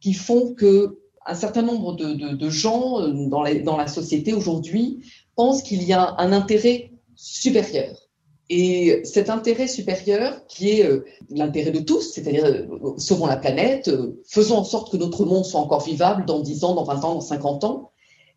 qui 0.00 0.14
font 0.14 0.54
que 0.54 0.98
un 1.26 1.34
certain 1.34 1.60
nombre 1.60 1.92
de, 1.94 2.48
gens 2.48 3.02
euh, 3.02 3.28
dans 3.28 3.76
la 3.76 3.86
société 3.86 4.32
aujourd'hui 4.32 5.00
pensent 5.36 5.62
qu'il 5.62 5.82
y 5.82 5.92
a 5.92 6.14
un 6.16 6.32
intérêt 6.32 6.90
supérieur 7.16 8.07
et 8.50 9.02
cet 9.04 9.28
intérêt 9.28 9.68
supérieur, 9.68 10.46
qui 10.46 10.70
est 10.70 10.86
euh, 10.86 11.04
l'intérêt 11.28 11.70
de 11.70 11.80
tous, 11.80 12.12
c'est-à-dire 12.12 12.46
euh, 12.46 12.94
sauvons 12.96 13.26
la 13.26 13.36
planète, 13.36 13.88
euh, 13.88 14.22
faisons 14.26 14.56
en 14.56 14.64
sorte 14.64 14.90
que 14.90 14.96
notre 14.96 15.26
monde 15.26 15.44
soit 15.44 15.60
encore 15.60 15.84
vivable 15.84 16.24
dans 16.24 16.40
10 16.40 16.64
ans, 16.64 16.74
dans 16.74 16.84
20 16.84 17.04
ans, 17.04 17.14
dans 17.14 17.20
50 17.20 17.64
ans, 17.64 17.90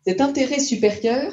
cet 0.06 0.20
intérêt 0.20 0.60
supérieur, 0.60 1.32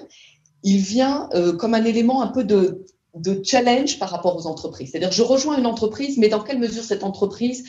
il 0.63 0.79
vient 0.79 1.29
comme 1.57 1.73
un 1.73 1.85
élément 1.85 2.21
un 2.21 2.27
peu 2.27 2.43
de, 2.43 2.85
de 3.15 3.41
challenge 3.43 3.97
par 3.97 4.09
rapport 4.09 4.37
aux 4.37 4.45
entreprises. 4.45 4.91
C'est-à-dire, 4.91 5.11
je 5.11 5.23
rejoins 5.23 5.57
une 5.57 5.65
entreprise, 5.65 6.17
mais 6.17 6.27
dans 6.27 6.41
quelle 6.41 6.59
mesure 6.59 6.83
cette 6.83 7.03
entreprise 7.03 7.63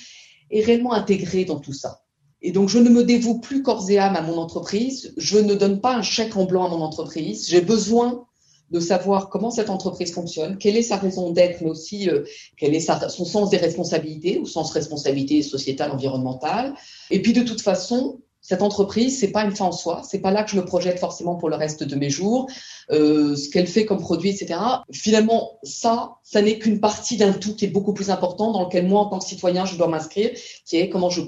est 0.51 0.61
réellement 0.61 0.93
intégrée 0.93 1.47
dans 1.47 1.59
tout 1.59 1.73
ça? 1.73 2.03
Et 2.43 2.53
donc, 2.53 2.69
je 2.69 2.79
ne 2.79 2.91
me 2.91 3.05
dévoue 3.05 3.39
plus 3.39 3.63
corps 3.63 3.89
et 3.91 3.99
âme 3.99 4.17
à 4.17 4.23
mon 4.23 4.37
entreprise. 4.37 5.15
Je 5.17 5.39
ne 5.39 5.55
donne 5.55 5.81
pas 5.81 5.95
un 5.95 6.03
chèque 6.03 6.37
en 6.37 6.45
blanc 6.45 6.67
à 6.67 6.69
mon 6.69 6.83
entreprise. 6.83 7.49
J'ai 7.49 7.61
besoin 7.63 8.27
de 8.71 8.81
savoir 8.81 9.29
comment 9.29 9.51
cette 9.51 9.71
entreprise 9.71 10.13
fonctionne, 10.13 10.59
quelle 10.59 10.77
est 10.77 10.83
sa 10.83 10.97
raison 10.97 11.31
d'être, 11.31 11.61
mais 11.61 11.71
aussi 11.71 12.09
euh, 12.09 12.25
quel 12.57 12.75
est 12.75 12.81
son 12.81 13.25
sens 13.25 13.51
des 13.51 13.57
responsabilités, 13.57 14.39
ou 14.39 14.47
sens 14.47 14.73
responsabilité 14.73 15.43
sociétale, 15.43 15.91
environnementale. 15.91 16.75
Et 17.11 17.21
puis 17.21 17.33
de 17.33 17.43
toute 17.43 17.61
façon, 17.61 18.21
cette 18.43 18.63
entreprise, 18.63 19.19
c'est 19.21 19.33
pas 19.33 19.45
une 19.45 19.55
fin 19.55 19.67
en 19.67 19.73
soi. 19.73 20.03
C'est 20.09 20.21
pas 20.21 20.31
là 20.31 20.43
que 20.43 20.51
je 20.51 20.57
me 20.57 20.65
projette 20.65 20.99
forcément 20.99 21.37
pour 21.37 21.51
le 21.51 21.57
reste 21.57 21.85
de 21.85 21.95
mes 21.95 22.09
jours. 22.09 22.49
Euh, 22.91 23.37
ce 23.37 23.51
qu'elle 23.51 23.67
fait 23.67 23.85
comme 23.85 24.01
produit, 24.01 24.31
etc. 24.31 24.59
Finalement, 24.93 25.59
ça, 25.63 26.15
ça 26.23 26.41
n'est 26.41 26.59
qu'une 26.59 26.81
partie 26.81 27.17
d'un 27.17 27.33
tout 27.33 27.55
qui 27.55 27.67
est 27.67 27.69
beaucoup 27.69 27.93
plus 27.93 28.11
important, 28.11 28.51
dans 28.51 28.65
lequel 28.65 28.89
moi, 28.89 29.03
en 29.03 29.07
tant 29.07 29.19
que 29.19 29.25
citoyen, 29.25 29.67
je 29.67 29.77
dois 29.77 29.89
m'inscrire, 29.89 30.31
qui 30.65 30.79
est 30.79 30.89
comment 30.89 31.11
je, 31.11 31.21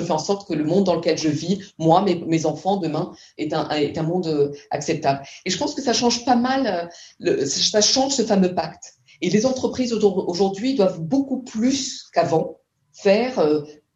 fais 0.00 0.10
en 0.10 0.18
sorte 0.18 0.48
que 0.48 0.54
le 0.54 0.64
monde 0.64 0.84
dans 0.84 0.96
lequel 0.96 1.18
je 1.18 1.28
vis, 1.28 1.60
moi, 1.78 2.02
mes, 2.02 2.46
enfants, 2.46 2.78
demain, 2.78 3.12
est 3.36 3.52
un, 3.52 4.02
monde 4.02 4.26
euh, 4.26 4.52
acceptable. 4.70 5.22
Et 5.44 5.50
je 5.50 5.58
pense 5.58 5.74
que 5.74 5.82
ça 5.82 5.92
change 5.92 6.24
pas 6.24 6.36
mal, 6.36 6.90
euh, 7.24 7.46
ça 7.46 7.80
change 7.80 8.12
ce 8.12 8.22
fameux 8.22 8.54
pacte. 8.54 8.94
Et 9.20 9.28
les 9.28 9.44
entreprises 9.44 9.92
aujourd'hui 9.92 10.74
doivent 10.74 11.00
beaucoup 11.00 11.42
plus 11.42 12.08
qu'avant 12.12 12.56
faire 12.92 13.38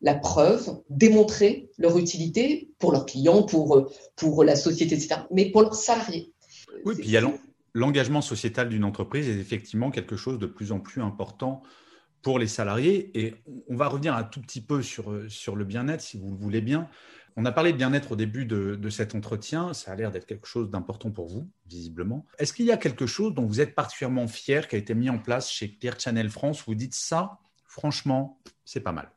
la 0.04 0.14
preuve, 0.14 0.82
démontrer 0.90 1.70
leur 1.78 1.96
utilité 1.98 2.70
pour 2.78 2.92
leurs 2.92 3.06
clients, 3.06 3.42
pour, 3.42 3.90
pour 4.16 4.44
la 4.44 4.54
société, 4.54 4.94
etc., 4.94 5.22
mais 5.32 5.50
pour 5.50 5.62
leurs 5.62 5.74
salariés. 5.74 6.34
Oui, 6.84 6.94
puis 6.94 7.06
il 7.06 7.10
y 7.10 7.16
a 7.16 7.22
l'engagement 7.72 8.20
sociétal 8.20 8.68
d'une 8.68 8.84
entreprise 8.84 9.28
est 9.28 9.38
effectivement 9.40 9.90
quelque 9.90 10.16
chose 10.16 10.38
de 10.38 10.46
plus 10.46 10.72
en 10.72 10.78
plus 10.78 11.00
important 11.00 11.62
pour 12.20 12.38
les 12.38 12.46
salariés. 12.46 13.18
Et 13.18 13.34
on 13.68 13.76
va 13.76 13.88
revenir 13.88 14.14
un 14.14 14.24
tout 14.24 14.42
petit 14.42 14.60
peu 14.60 14.82
sur, 14.82 15.22
sur 15.28 15.56
le 15.56 15.64
bien-être, 15.64 16.02
si 16.02 16.18
vous 16.18 16.30
le 16.30 16.36
voulez 16.36 16.60
bien. 16.60 16.88
On 17.36 17.46
a 17.46 17.50
parlé 17.50 17.72
de 17.72 17.78
bien-être 17.78 18.12
au 18.12 18.16
début 18.16 18.44
de, 18.44 18.74
de, 18.74 18.90
cet 18.90 19.14
entretien. 19.14 19.72
Ça 19.72 19.92
a 19.92 19.96
l'air 19.96 20.12
d'être 20.12 20.26
quelque 20.26 20.46
chose 20.46 20.70
d'important 20.70 21.10
pour 21.10 21.28
vous, 21.28 21.48
visiblement. 21.66 22.26
Est-ce 22.38 22.52
qu'il 22.52 22.66
y 22.66 22.72
a 22.72 22.76
quelque 22.76 23.06
chose 23.06 23.34
dont 23.34 23.46
vous 23.46 23.62
êtes 23.62 23.74
particulièrement 23.74 24.28
fier 24.28 24.68
qui 24.68 24.76
a 24.76 24.78
été 24.78 24.94
mis 24.94 25.08
en 25.08 25.18
place 25.18 25.50
chez 25.50 25.74
Clear 25.74 25.98
Channel 25.98 26.28
France? 26.28 26.62
Vous 26.66 26.74
dites 26.74 26.94
ça, 26.94 27.38
franchement, 27.64 28.38
c'est 28.66 28.80
pas 28.80 28.92
mal. 28.92 29.10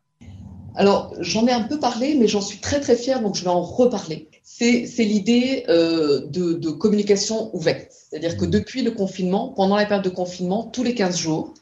Alors, 0.78 1.12
j'en 1.20 1.48
ai 1.48 1.52
un 1.52 1.64
peu 1.64 1.80
parlé, 1.80 2.14
mais 2.14 2.28
j'en 2.28 2.40
suis 2.40 2.60
très 2.60 2.80
très 2.80 2.96
fière, 2.96 3.20
donc 3.24 3.36
je 3.36 3.44
vais 3.44 3.50
en 3.50 3.64
reparler. 3.64 4.30
C'est 4.44 4.86
l'idée 5.00 5.66
euh, 5.70 6.28
de, 6.28 6.54
de, 6.54 6.70
communication 6.70 7.50
ouverte. 7.56 7.92
C'est-à-dire 7.92 8.38
que 8.38 8.46
mmh. 8.46 8.52
depuis 8.52 8.82
le 8.84 8.92
confinement, 8.92 9.50
pendant 9.50 9.76
la 9.76 9.86
période 9.86 10.06
de 10.06 10.10
confinement, 10.10 10.66
tous 10.66 10.84
les 10.84 10.94
15 10.94 11.18
jours, 11.18 11.56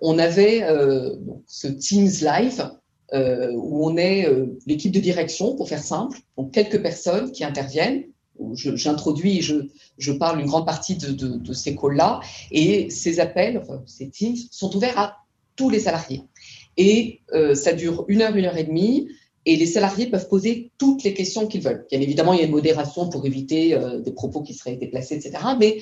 on 0.00 0.18
avait 0.18 0.62
euh, 0.62 1.16
ce 1.46 1.68
Teams 1.68 2.10
Live 2.22 2.70
euh, 3.12 3.52
où 3.52 3.86
on 3.86 3.98
est 3.98 4.26
l'équipe 4.66 4.92
de 4.92 5.00
direction, 5.00 5.54
pour 5.54 5.68
faire 5.68 5.82
simple, 5.82 6.18
donc 6.38 6.50
quelques 6.52 6.80
personnes 6.80 7.32
qui 7.32 7.44
interviennent. 7.44 8.04
J'introduis, 8.54 9.42
je, 9.42 9.54
je, 9.98 10.12
parle 10.12 10.40
une 10.40 10.46
grande 10.46 10.66
partie 10.66 10.96
de, 10.96 11.12
de, 11.12 11.28
de 11.28 11.52
ces 11.52 11.76
calls-là, 11.76 12.20
et 12.50 12.88
ces 12.88 13.20
appels, 13.20 13.58
enfin, 13.58 13.82
ces 13.86 14.08
Teams, 14.08 14.36
sont 14.50 14.74
ouverts 14.74 14.98
à 14.98 15.16
tous 15.56 15.70
les 15.70 15.80
salariés. 15.80 16.22
Et 16.76 17.20
euh, 17.32 17.54
ça 17.54 17.72
dure 17.72 18.04
une 18.08 18.22
heure, 18.22 18.36
une 18.36 18.44
heure 18.44 18.56
et 18.56 18.64
demie. 18.64 19.08
Et 19.44 19.56
les 19.56 19.66
salariés 19.66 20.06
peuvent 20.06 20.28
poser 20.28 20.72
toutes 20.76 21.04
les 21.04 21.14
questions 21.14 21.46
qu'ils 21.46 21.62
veulent. 21.62 21.86
Bien 21.90 22.00
évidemment, 22.00 22.32
il 22.32 22.40
y 22.40 22.42
a 22.42 22.46
une 22.46 22.52
modération 22.52 23.08
pour 23.08 23.24
éviter 23.26 23.74
euh, 23.74 24.00
des 24.00 24.12
propos 24.12 24.42
qui 24.42 24.54
seraient 24.54 24.76
déplacés, 24.76 25.14
etc. 25.14 25.38
Mais 25.58 25.78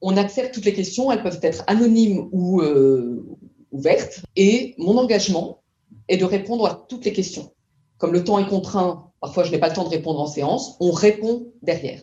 on 0.00 0.16
accepte 0.16 0.54
toutes 0.54 0.64
les 0.64 0.72
questions, 0.72 1.12
elles 1.12 1.22
peuvent 1.22 1.40
être 1.42 1.64
anonymes 1.66 2.28
ou 2.32 2.62
euh, 2.62 3.26
ouvertes. 3.72 4.22
Et 4.36 4.74
mon 4.78 4.96
engagement 4.96 5.62
est 6.08 6.16
de 6.16 6.24
répondre 6.24 6.66
à 6.66 6.86
toutes 6.88 7.04
les 7.04 7.12
questions. 7.12 7.52
Comme 7.98 8.12
le 8.12 8.24
temps 8.24 8.38
est 8.38 8.48
contraint, 8.48 9.10
parfois 9.20 9.44
je 9.44 9.50
n'ai 9.50 9.58
pas 9.58 9.68
le 9.68 9.74
temps 9.74 9.84
de 9.84 9.90
répondre 9.90 10.20
en 10.20 10.26
séance, 10.26 10.76
on 10.80 10.90
répond 10.90 11.52
derrière. 11.62 12.02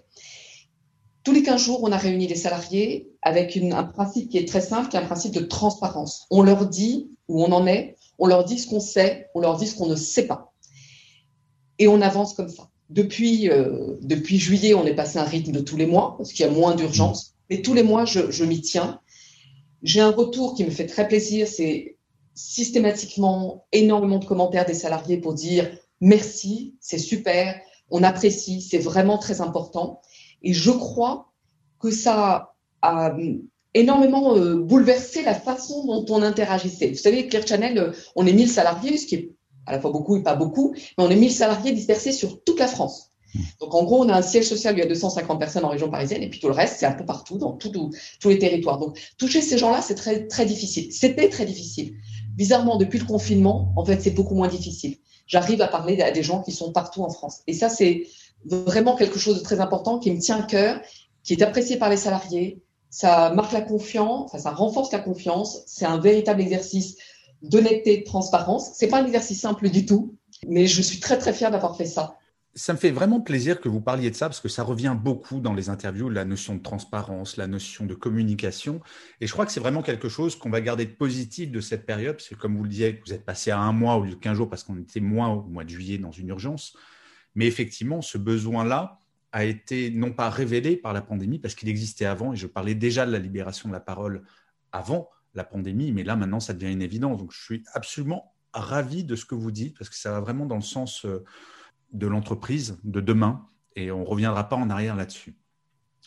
Tous 1.23 1.33
les 1.33 1.43
15 1.43 1.61
jours, 1.61 1.83
on 1.83 1.91
a 1.91 1.97
réuni 1.97 2.27
les 2.27 2.35
salariés 2.35 3.11
avec 3.21 3.55
un 3.55 3.83
principe 3.83 4.29
qui 4.29 4.39
est 4.39 4.47
très 4.47 4.61
simple, 4.61 4.89
qui 4.89 4.97
est 4.97 4.99
un 4.99 5.05
principe 5.05 5.33
de 5.33 5.41
transparence. 5.41 6.25
On 6.31 6.41
leur 6.41 6.65
dit 6.67 7.11
où 7.27 7.43
on 7.43 7.51
en 7.51 7.67
est, 7.67 7.95
on 8.21 8.27
leur 8.27 8.45
dit 8.45 8.59
ce 8.59 8.67
qu'on 8.67 8.79
sait, 8.79 9.29
on 9.33 9.41
leur 9.41 9.57
dit 9.57 9.65
ce 9.65 9.75
qu'on 9.75 9.87
ne 9.87 9.95
sait 9.95 10.27
pas. 10.27 10.53
Et 11.79 11.87
on 11.87 12.01
avance 12.01 12.35
comme 12.35 12.49
ça. 12.49 12.69
Depuis, 12.91 13.49
euh, 13.49 13.97
depuis 14.01 14.37
juillet, 14.37 14.75
on 14.75 14.85
est 14.85 14.93
passé 14.93 15.17
à 15.17 15.23
un 15.23 15.25
rythme 15.25 15.51
de 15.51 15.59
tous 15.59 15.75
les 15.75 15.87
mois, 15.87 16.15
parce 16.17 16.31
qu'il 16.31 16.45
y 16.45 16.47
a 16.47 16.51
moins 16.51 16.75
d'urgence. 16.75 17.33
Mais 17.49 17.63
tous 17.63 17.73
les 17.73 17.81
mois, 17.81 18.05
je, 18.05 18.29
je 18.29 18.45
m'y 18.45 18.61
tiens. 18.61 19.01
J'ai 19.81 20.01
un 20.01 20.11
retour 20.11 20.53
qui 20.53 20.63
me 20.63 20.69
fait 20.69 20.85
très 20.85 21.07
plaisir, 21.07 21.47
c'est 21.47 21.97
systématiquement 22.35 23.65
énormément 23.71 24.19
de 24.19 24.25
commentaires 24.25 24.65
des 24.65 24.75
salariés 24.75 25.17
pour 25.17 25.33
dire 25.33 25.75
merci, 25.99 26.75
c'est 26.79 26.99
super, 26.99 27.59
on 27.89 28.03
apprécie, 28.03 28.61
c'est 28.61 28.77
vraiment 28.77 29.17
très 29.17 29.41
important. 29.41 29.99
Et 30.43 30.53
je 30.53 30.69
crois 30.69 31.33
que 31.79 31.89
ça 31.89 32.53
a 32.83 33.15
énormément 33.73 34.35
euh, 34.35 34.55
bouleversé 34.55 35.23
la 35.23 35.35
façon 35.35 35.85
dont 35.85 36.05
on 36.09 36.21
interagissait. 36.21 36.89
Vous 36.89 36.97
savez, 36.97 37.27
Claire 37.27 37.47
Channel, 37.47 37.77
euh, 37.77 37.91
on 38.15 38.25
est 38.25 38.33
1000 38.33 38.49
salariés, 38.49 38.97
ce 38.97 39.05
qui 39.05 39.15
est 39.15 39.31
à 39.65 39.71
la 39.73 39.79
fois 39.79 39.91
beaucoup 39.91 40.17
et 40.17 40.23
pas 40.23 40.35
beaucoup, 40.35 40.73
mais 40.97 41.03
on 41.03 41.09
est 41.09 41.15
1000 41.15 41.31
salariés 41.31 41.71
dispersés 41.71 42.11
sur 42.11 42.43
toute 42.43 42.59
la 42.59 42.67
France. 42.67 43.11
Donc 43.59 43.73
en 43.73 43.83
gros, 43.83 44.03
on 44.03 44.09
a 44.09 44.17
un 44.17 44.21
siège 44.21 44.47
social, 44.47 44.75
il 44.75 44.79
y 44.79 44.81
a 44.81 44.87
250 44.87 45.39
personnes 45.39 45.63
en 45.63 45.69
région 45.69 45.89
parisienne, 45.89 46.21
et 46.21 46.29
puis 46.29 46.39
tout 46.39 46.47
le 46.47 46.53
reste, 46.53 46.77
c'est 46.79 46.85
un 46.85 46.91
peu 46.93 47.05
partout, 47.05 47.37
dans 47.37 47.53
tous 47.53 48.29
les 48.29 48.39
territoires. 48.39 48.77
Donc 48.77 48.99
toucher 49.17 49.41
ces 49.41 49.57
gens-là, 49.57 49.81
c'est 49.81 49.95
très, 49.95 50.27
très 50.27 50.45
difficile. 50.45 50.91
C'était 50.91 51.29
très 51.29 51.45
difficile. 51.45 51.95
Bizarrement, 52.35 52.77
depuis 52.77 52.99
le 52.99 53.05
confinement, 53.05 53.71
en 53.77 53.85
fait, 53.85 54.01
c'est 54.01 54.11
beaucoup 54.11 54.35
moins 54.35 54.47
difficile. 54.47 54.97
J'arrive 55.27 55.61
à 55.61 55.67
parler 55.67 56.01
à 56.01 56.11
des 56.11 56.23
gens 56.23 56.41
qui 56.41 56.51
sont 56.51 56.73
partout 56.73 57.03
en 57.03 57.09
France. 57.09 57.41
Et 57.47 57.53
ça, 57.53 57.69
c'est 57.69 58.07
vraiment 58.45 58.95
quelque 58.95 59.19
chose 59.19 59.37
de 59.37 59.43
très 59.43 59.59
important 59.61 59.99
qui 59.99 60.11
me 60.11 60.19
tient 60.19 60.39
à 60.39 60.43
cœur, 60.43 60.81
qui 61.23 61.33
est 61.33 61.41
apprécié 61.41 61.77
par 61.77 61.89
les 61.89 61.97
salariés, 61.97 62.61
ça 62.91 63.33
marque 63.33 63.53
la 63.53 63.61
confiance, 63.61 64.37
ça 64.37 64.51
renforce 64.51 64.91
la 64.91 64.99
confiance. 64.99 65.63
C'est 65.65 65.85
un 65.85 65.97
véritable 65.97 66.41
exercice 66.41 66.97
d'honnêteté, 67.41 67.99
de 67.99 68.03
transparence. 68.03 68.73
C'est 68.75 68.89
pas 68.89 69.01
un 69.01 69.05
exercice 69.05 69.39
simple 69.39 69.69
du 69.69 69.85
tout, 69.85 70.15
mais 70.47 70.67
je 70.67 70.81
suis 70.81 70.99
très 70.99 71.17
très 71.17 71.33
fière 71.33 71.49
d'avoir 71.49 71.75
fait 71.75 71.85
ça. 71.85 72.17
Ça 72.53 72.73
me 72.73 72.77
fait 72.77 72.91
vraiment 72.91 73.21
plaisir 73.21 73.61
que 73.61 73.69
vous 73.69 73.79
parliez 73.79 74.11
de 74.11 74.15
ça 74.15 74.27
parce 74.27 74.41
que 74.41 74.49
ça 74.49 74.63
revient 74.63 74.93
beaucoup 75.01 75.39
dans 75.39 75.53
les 75.53 75.69
interviews, 75.69 76.09
la 76.09 76.25
notion 76.25 76.55
de 76.55 76.61
transparence, 76.61 77.37
la 77.37 77.47
notion 77.47 77.85
de 77.85 77.93
communication. 77.93 78.81
Et 79.21 79.27
je 79.27 79.31
crois 79.31 79.45
que 79.45 79.53
c'est 79.53 79.61
vraiment 79.61 79.81
quelque 79.81 80.09
chose 80.09 80.35
qu'on 80.35 80.49
va 80.49 80.59
garder 80.59 80.85
de 80.85 80.91
positif 80.91 81.49
de 81.49 81.61
cette 81.61 81.85
période, 81.85 82.17
parce 82.17 82.27
que 82.27 82.35
comme 82.35 82.57
vous 82.57 82.63
le 82.63 82.69
disiez, 82.69 83.01
vous 83.05 83.13
êtes 83.13 83.23
passé 83.23 83.51
à 83.51 83.59
un 83.59 83.71
mois 83.71 83.95
au 83.95 84.03
lieu 84.03 84.11
de 84.11 84.15
15 84.15 84.35
jours 84.35 84.49
parce 84.49 84.65
qu'on 84.65 84.77
était 84.77 84.99
moins 84.99 85.29
au 85.29 85.43
mois 85.43 85.63
de 85.63 85.69
juillet 85.69 85.97
dans 85.97 86.11
une 86.11 86.27
urgence. 86.27 86.75
Mais 87.35 87.47
effectivement, 87.47 88.01
ce 88.01 88.17
besoin-là, 88.17 89.00
a 89.31 89.45
été 89.45 89.89
non 89.91 90.11
pas 90.11 90.29
révélé 90.29 90.75
par 90.75 90.93
la 90.93 91.01
pandémie, 91.01 91.39
parce 91.39 91.55
qu'il 91.55 91.69
existait 91.69 92.05
avant, 92.05 92.33
et 92.33 92.35
je 92.35 92.47
parlais 92.47 92.75
déjà 92.75 93.05
de 93.05 93.11
la 93.11 93.19
libération 93.19 93.69
de 93.69 93.73
la 93.73 93.79
parole 93.79 94.23
avant 94.71 95.09
la 95.33 95.43
pandémie, 95.43 95.91
mais 95.91 96.03
là 96.03 96.15
maintenant 96.15 96.39
ça 96.39 96.53
devient 96.53 96.71
une 96.71 96.81
évidence. 96.81 97.19
Donc 97.19 97.31
je 97.31 97.41
suis 97.41 97.63
absolument 97.73 98.33
ravi 98.53 99.03
de 99.05 99.15
ce 99.15 99.25
que 99.25 99.35
vous 99.35 99.51
dites, 99.51 99.77
parce 99.77 99.89
que 99.89 99.95
ça 99.95 100.11
va 100.11 100.19
vraiment 100.19 100.45
dans 100.45 100.55
le 100.55 100.61
sens 100.61 101.05
euh, 101.05 101.23
de 101.93 102.07
l'entreprise 102.07 102.77
de 102.83 102.99
demain, 102.99 103.47
et 103.75 103.91
on 103.91 104.01
ne 104.01 104.05
reviendra 104.05 104.49
pas 104.49 104.57
en 104.57 104.69
arrière 104.69 104.95
là-dessus. 104.95 105.35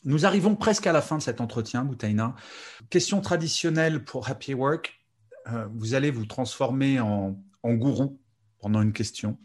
Nous 0.04 0.26
arrivons 0.26 0.54
presque 0.54 0.86
à 0.86 0.92
la 0.92 1.00
fin 1.00 1.16
de 1.16 1.22
cet 1.22 1.40
entretien, 1.40 1.82
Boutaina. 1.84 2.34
Question 2.90 3.22
traditionnelle 3.22 4.04
pour 4.04 4.28
Happy 4.28 4.52
Work. 4.52 5.00
Euh, 5.46 5.66
vous 5.72 5.94
allez 5.94 6.10
vous 6.10 6.26
transformer 6.26 7.00
en, 7.00 7.42
en 7.62 7.74
gourou 7.74 8.20
pendant 8.58 8.82
une 8.82 8.92
question. 8.92 9.38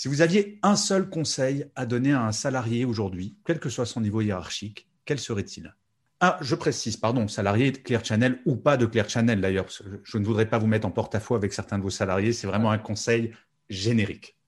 Si 0.00 0.06
vous 0.06 0.22
aviez 0.22 0.60
un 0.62 0.76
seul 0.76 1.10
conseil 1.10 1.66
à 1.74 1.84
donner 1.84 2.12
à 2.12 2.24
un 2.24 2.30
salarié 2.30 2.84
aujourd'hui, 2.84 3.36
quel 3.44 3.58
que 3.58 3.68
soit 3.68 3.84
son 3.84 4.00
niveau 4.00 4.20
hiérarchique, 4.20 4.88
quel 5.04 5.18
serait-il? 5.18 5.74
Ah, 6.20 6.38
je 6.40 6.54
précise, 6.54 6.96
pardon, 6.96 7.26
salarié 7.26 7.72
de 7.72 7.78
Clear 7.78 8.04
Channel 8.04 8.38
ou 8.46 8.54
pas 8.54 8.76
de 8.76 8.86
Clear 8.86 9.08
Channel 9.08 9.40
d'ailleurs, 9.40 9.66
je 10.04 10.18
ne 10.18 10.24
voudrais 10.24 10.48
pas 10.48 10.58
vous 10.58 10.68
mettre 10.68 10.86
en 10.86 10.92
porte-à-faux 10.92 11.34
avec 11.34 11.52
certains 11.52 11.78
de 11.78 11.82
vos 11.82 11.90
salariés, 11.90 12.32
c'est 12.32 12.46
vraiment 12.46 12.70
un 12.70 12.78
conseil 12.78 13.32
générique. 13.70 14.38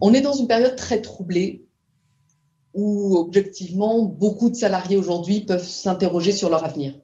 On 0.00 0.14
est 0.14 0.20
dans 0.20 0.34
une 0.34 0.46
période 0.46 0.76
très 0.76 1.02
troublée 1.02 1.66
où 2.74 3.16
objectivement 3.16 4.04
beaucoup 4.04 4.50
de 4.50 4.54
salariés 4.54 4.96
aujourd'hui 4.96 5.40
peuvent 5.40 5.66
s'interroger 5.66 6.30
sur 6.30 6.48
leur 6.48 6.64
avenir 6.64 6.94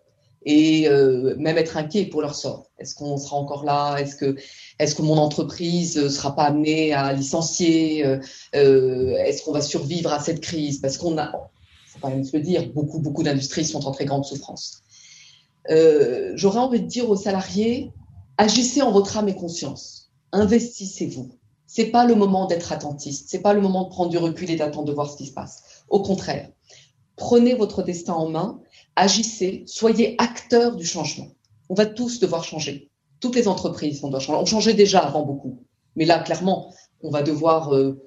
et 0.44 0.88
euh, 0.88 1.34
même 1.38 1.58
être 1.58 1.76
inquiet 1.76 2.06
pour 2.06 2.22
leur 2.22 2.34
sort. 2.34 2.66
Est-ce 2.78 2.94
qu'on 2.94 3.16
sera 3.16 3.36
encore 3.36 3.64
là? 3.64 3.96
Est-ce 3.98 4.16
que, 4.16 4.36
est-ce 4.78 4.94
que 4.94 5.02
mon 5.02 5.18
entreprise 5.18 5.96
ne 5.96 6.08
sera 6.08 6.34
pas 6.34 6.44
amenée 6.44 6.92
à 6.92 7.12
licencier 7.12 8.04
euh, 8.04 8.18
euh, 8.54 9.16
Est-ce 9.18 9.44
qu'on 9.44 9.52
va 9.52 9.60
survivre 9.60 10.12
à 10.12 10.20
cette 10.20 10.40
crise? 10.40 10.80
Parce 10.80 10.96
qu'on 10.96 11.18
a, 11.18 11.32
faut 11.86 12.00
pas 12.00 12.10
même 12.10 12.24
se 12.24 12.36
le 12.36 12.42
dire, 12.42 12.72
beaucoup, 12.72 12.98
beaucoup 12.98 13.22
d'industries 13.22 13.64
sont 13.64 13.86
en 13.86 13.92
très 13.92 14.04
grande 14.04 14.24
souffrance. 14.24 14.82
J'aurais 15.68 16.58
envie 16.58 16.80
de 16.80 16.86
dire 16.86 17.08
aux 17.08 17.16
salariés, 17.16 17.92
agissez 18.36 18.82
en 18.82 18.90
votre 18.90 19.16
âme 19.16 19.28
et 19.28 19.36
conscience. 19.36 20.10
Investissez-vous. 20.32 21.30
C'est 21.66 21.86
pas 21.86 22.04
le 22.04 22.14
moment 22.14 22.46
d'être 22.46 22.72
attentiste. 22.72 23.28
C'est 23.30 23.40
pas 23.40 23.54
le 23.54 23.60
moment 23.60 23.84
de 23.84 23.88
prendre 23.88 24.10
du 24.10 24.18
recul 24.18 24.50
et 24.50 24.56
d'attendre 24.56 24.86
de 24.86 24.92
voir 24.92 25.08
ce 25.08 25.16
qui 25.16 25.26
se 25.26 25.32
passe. 25.32 25.84
Au 25.88 26.02
contraire, 26.02 26.50
prenez 27.16 27.54
votre 27.54 27.82
destin 27.82 28.14
en 28.14 28.28
main 28.28 28.62
agissez, 28.96 29.64
soyez 29.66 30.14
acteurs 30.18 30.76
du 30.76 30.84
changement. 30.84 31.28
On 31.68 31.74
va 31.74 31.86
tous 31.86 32.20
devoir 32.20 32.44
changer. 32.44 32.90
Toutes 33.20 33.36
les 33.36 33.48
entreprises 33.48 34.00
vont 34.00 34.08
devoir 34.08 34.22
changer. 34.22 34.38
On 34.40 34.46
changeait 34.46 34.74
déjà 34.74 35.00
avant 35.00 35.22
beaucoup. 35.22 35.64
Mais 35.96 36.04
là, 36.04 36.18
clairement, 36.18 36.72
on 37.02 37.10
va 37.10 37.22
devoir 37.22 37.74
euh, 37.74 38.00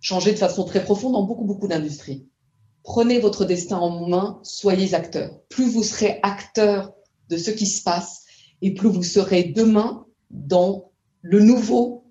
changer 0.00 0.32
de 0.32 0.38
façon 0.38 0.64
très 0.64 0.82
profonde 0.82 1.12
dans 1.12 1.24
beaucoup, 1.24 1.44
beaucoup 1.44 1.68
d'industries. 1.68 2.26
Prenez 2.82 3.18
votre 3.18 3.44
destin 3.44 3.76
en 3.76 4.08
main, 4.08 4.40
soyez 4.42 4.94
acteurs. 4.94 5.40
Plus 5.48 5.68
vous 5.68 5.82
serez 5.82 6.18
acteurs 6.22 6.92
de 7.28 7.36
ce 7.36 7.50
qui 7.50 7.66
se 7.66 7.82
passe 7.82 8.24
et 8.62 8.74
plus 8.74 8.88
vous 8.88 9.02
serez 9.02 9.44
demain 9.44 10.06
dans 10.30 10.90
le 11.22 11.40
nouveau 11.40 12.04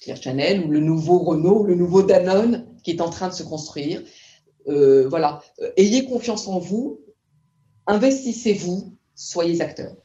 Claire 0.00 0.20
Chanel 0.20 0.64
ou 0.64 0.70
le 0.70 0.80
nouveau 0.80 1.18
Renault, 1.18 1.64
le 1.64 1.74
nouveau 1.74 2.02
Danone 2.02 2.66
qui 2.82 2.90
est 2.92 3.02
en 3.02 3.10
train 3.10 3.28
de 3.28 3.34
se 3.34 3.42
construire. 3.42 4.02
Euh, 4.68 5.08
voilà, 5.08 5.42
euh, 5.60 5.70
ayez 5.76 6.04
confiance 6.04 6.46
en 6.48 6.58
vous, 6.58 7.00
investissez-vous, 7.86 8.96
soyez 9.14 9.60
acteurs. 9.60 9.96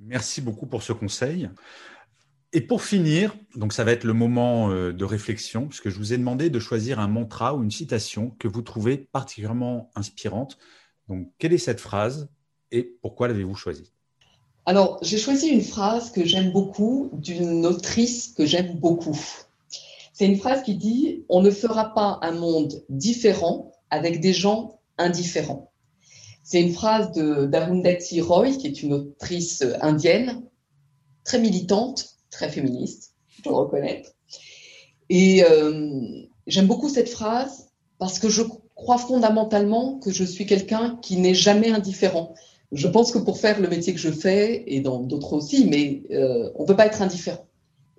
Merci 0.00 0.40
beaucoup 0.40 0.66
pour 0.66 0.82
ce 0.82 0.92
conseil. 0.92 1.48
Et 2.52 2.62
pour 2.62 2.82
finir, 2.82 3.36
donc 3.56 3.72
ça 3.72 3.84
va 3.84 3.92
être 3.92 4.04
le 4.04 4.14
moment 4.14 4.70
euh, 4.70 4.92
de 4.92 5.04
réflexion, 5.04 5.66
puisque 5.66 5.90
je 5.90 5.98
vous 5.98 6.12
ai 6.14 6.18
demandé 6.18 6.48
de 6.48 6.58
choisir 6.58 6.98
un 6.98 7.08
mantra 7.08 7.54
ou 7.54 7.62
une 7.62 7.70
citation 7.70 8.30
que 8.38 8.48
vous 8.48 8.62
trouvez 8.62 8.96
particulièrement 8.96 9.90
inspirante. 9.94 10.58
Donc, 11.08 11.30
quelle 11.38 11.52
est 11.52 11.58
cette 11.58 11.80
phrase 11.80 12.28
et 12.70 12.96
pourquoi 13.02 13.28
l'avez-vous 13.28 13.54
choisie? 13.54 13.92
Alors, 14.64 14.98
j'ai 15.02 15.18
choisi 15.18 15.48
une 15.48 15.62
phrase 15.62 16.10
que 16.10 16.24
j'aime 16.24 16.52
beaucoup 16.52 17.10
d'une 17.12 17.64
autrice 17.66 18.28
que 18.28 18.46
j'aime 18.46 18.78
beaucoup. 18.78 19.18
C'est 20.12 20.26
une 20.26 20.36
phrase 20.38 20.62
qui 20.62 20.74
dit 20.74 21.24
On 21.28 21.42
ne 21.42 21.50
fera 21.50 21.94
pas 21.94 22.18
un 22.22 22.32
monde 22.32 22.82
différent 22.88 23.72
avec 23.90 24.20
des 24.20 24.32
gens 24.32 24.80
indifférents. 24.98 25.70
C'est 26.44 26.60
une 26.60 26.72
phrase 26.72 27.12
de 27.12 27.46
d'Arundhati 27.46 28.20
Roy, 28.20 28.52
qui 28.52 28.66
est 28.66 28.82
une 28.82 28.94
autrice 28.94 29.64
indienne, 29.80 30.42
très 31.24 31.38
militante, 31.38 32.16
très 32.30 32.48
féministe, 32.48 33.12
je 33.28 33.42
dois 33.42 33.58
reconnaître. 33.60 34.10
Et 35.10 35.44
euh, 35.44 36.22
j'aime 36.46 36.66
beaucoup 36.66 36.88
cette 36.88 37.08
phrase 37.08 37.68
parce 37.98 38.18
que 38.18 38.28
je 38.28 38.42
crois 38.74 38.98
fondamentalement 38.98 39.98
que 39.98 40.10
je 40.10 40.24
suis 40.24 40.46
quelqu'un 40.46 40.98
qui 41.02 41.16
n'est 41.16 41.34
jamais 41.34 41.70
indifférent. 41.70 42.34
Je 42.72 42.86
pense 42.86 43.12
que 43.12 43.18
pour 43.18 43.38
faire 43.38 43.60
le 43.60 43.68
métier 43.68 43.94
que 43.94 44.00
je 44.00 44.10
fais, 44.10 44.64
et 44.66 44.80
dans 44.80 45.00
d'autres 45.00 45.32
aussi, 45.32 45.66
mais 45.66 46.02
euh, 46.10 46.50
on 46.54 46.62
ne 46.62 46.66
peut 46.66 46.76
pas 46.76 46.86
être 46.86 47.02
indifférent. 47.02 47.46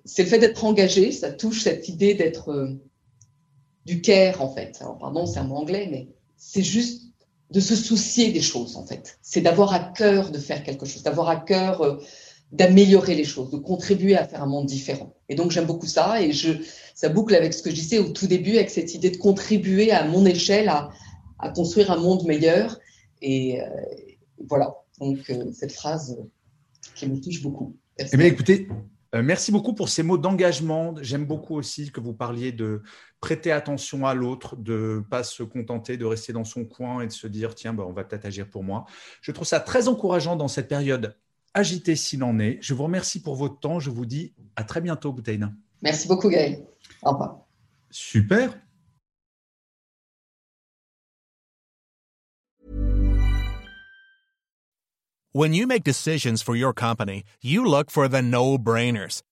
C'est 0.04 0.22
le 0.22 0.28
fait 0.28 0.38
d'être 0.38 0.64
engagé, 0.64 1.12
ça 1.12 1.30
touche 1.30 1.62
cette 1.62 1.88
idée 1.88 2.14
d'être 2.14 2.50
euh, 2.50 2.80
du 3.86 4.00
care 4.00 4.42
en 4.42 4.52
fait. 4.52 4.78
Alors 4.80 4.98
pardon, 4.98 5.26
c'est 5.26 5.38
un 5.38 5.44
mot 5.44 5.56
anglais, 5.56 5.88
mais 5.90 6.08
c'est 6.36 6.62
juste 6.62 7.10
de 7.50 7.60
se 7.60 7.74
soucier 7.74 8.32
des 8.32 8.40
choses, 8.40 8.76
en 8.76 8.86
fait. 8.86 9.18
C'est 9.22 9.40
d'avoir 9.40 9.72
à 9.72 9.80
cœur 9.80 10.30
de 10.30 10.38
faire 10.38 10.62
quelque 10.62 10.86
chose, 10.86 11.02
d'avoir 11.02 11.28
à 11.28 11.36
cœur 11.36 11.82
euh, 11.82 11.96
d'améliorer 12.52 13.14
les 13.14 13.24
choses, 13.24 13.50
de 13.50 13.56
contribuer 13.58 14.16
à 14.16 14.26
faire 14.26 14.42
un 14.42 14.46
monde 14.46 14.66
différent. 14.66 15.14
Et 15.28 15.34
donc, 15.34 15.50
j'aime 15.50 15.66
beaucoup 15.66 15.86
ça. 15.86 16.22
Et 16.22 16.32
je, 16.32 16.52
ça 16.94 17.08
boucle 17.08 17.34
avec 17.34 17.52
ce 17.52 17.62
que 17.62 17.70
je 17.70 17.74
disais 17.74 17.98
au 17.98 18.08
tout 18.08 18.26
début, 18.26 18.56
avec 18.56 18.70
cette 18.70 18.94
idée 18.94 19.10
de 19.10 19.16
contribuer 19.16 19.90
à 19.90 20.04
mon 20.04 20.24
échelle 20.26 20.68
à, 20.68 20.90
construire 21.54 21.90
un 21.90 21.96
monde 21.96 22.24
meilleur. 22.24 22.78
Et 23.22 23.60
euh, 23.60 23.66
voilà. 24.48 24.76
Donc, 25.00 25.18
euh, 25.30 25.50
cette 25.52 25.72
phrase 25.72 26.18
qui 26.94 27.08
me 27.08 27.20
touche 27.20 27.42
beaucoup. 27.42 27.76
Eh 27.98 28.26
écoutez, 28.26 28.68
merci 29.12 29.52
beaucoup 29.52 29.74
pour 29.74 29.88
ces 29.88 30.02
mots 30.02 30.18
d'engagement. 30.18 30.94
J'aime 31.00 31.24
beaucoup 31.24 31.56
aussi 31.56 31.90
que 31.90 32.00
vous 32.00 32.14
parliez 32.14 32.52
de 32.52 32.82
prêter 33.20 33.52
attention 33.52 34.06
à 34.06 34.14
l'autre, 34.14 34.56
de 34.56 34.96
ne 34.96 35.00
pas 35.00 35.22
se 35.22 35.42
contenter 35.42 35.96
de 35.96 36.04
rester 36.04 36.32
dans 36.32 36.44
son 36.44 36.64
coin 36.64 37.02
et 37.02 37.06
de 37.06 37.12
se 37.12 37.26
dire 37.26 37.54
tiens, 37.54 37.74
bah, 37.74 37.84
on 37.86 37.92
va 37.92 38.04
peut-être 38.04 38.24
agir 38.24 38.48
pour 38.48 38.64
moi. 38.64 38.86
Je 39.20 39.30
trouve 39.32 39.46
ça 39.46 39.60
très 39.60 39.88
encourageant 39.88 40.36
dans 40.36 40.48
cette 40.48 40.68
période 40.68 41.16
agitée 41.54 41.96
s'il 41.96 42.22
en 42.24 42.38
est. 42.38 42.58
Je 42.60 42.74
vous 42.74 42.84
remercie 42.84 43.22
pour 43.22 43.36
votre 43.36 43.60
temps. 43.60 43.78
Je 43.78 43.90
vous 43.90 44.06
dis 44.06 44.34
à 44.56 44.64
très 44.64 44.80
bientôt, 44.80 45.12
Bouteille. 45.12 45.40
Merci 45.82 46.08
beaucoup, 46.08 46.28
Gaël. 46.28 46.64
Au 47.02 47.12
revoir. 47.12 47.46
Super. 47.90 48.58
When 55.32 55.54
you 55.54 55.68
make 55.68 55.84
decisions 55.84 56.42
for 56.42 56.56
your 56.56 56.72
company, 56.74 57.22
you 57.40 57.64
look 57.64 57.88
for 57.88 58.08
the 58.08 58.20
no-brainers. 58.20 59.22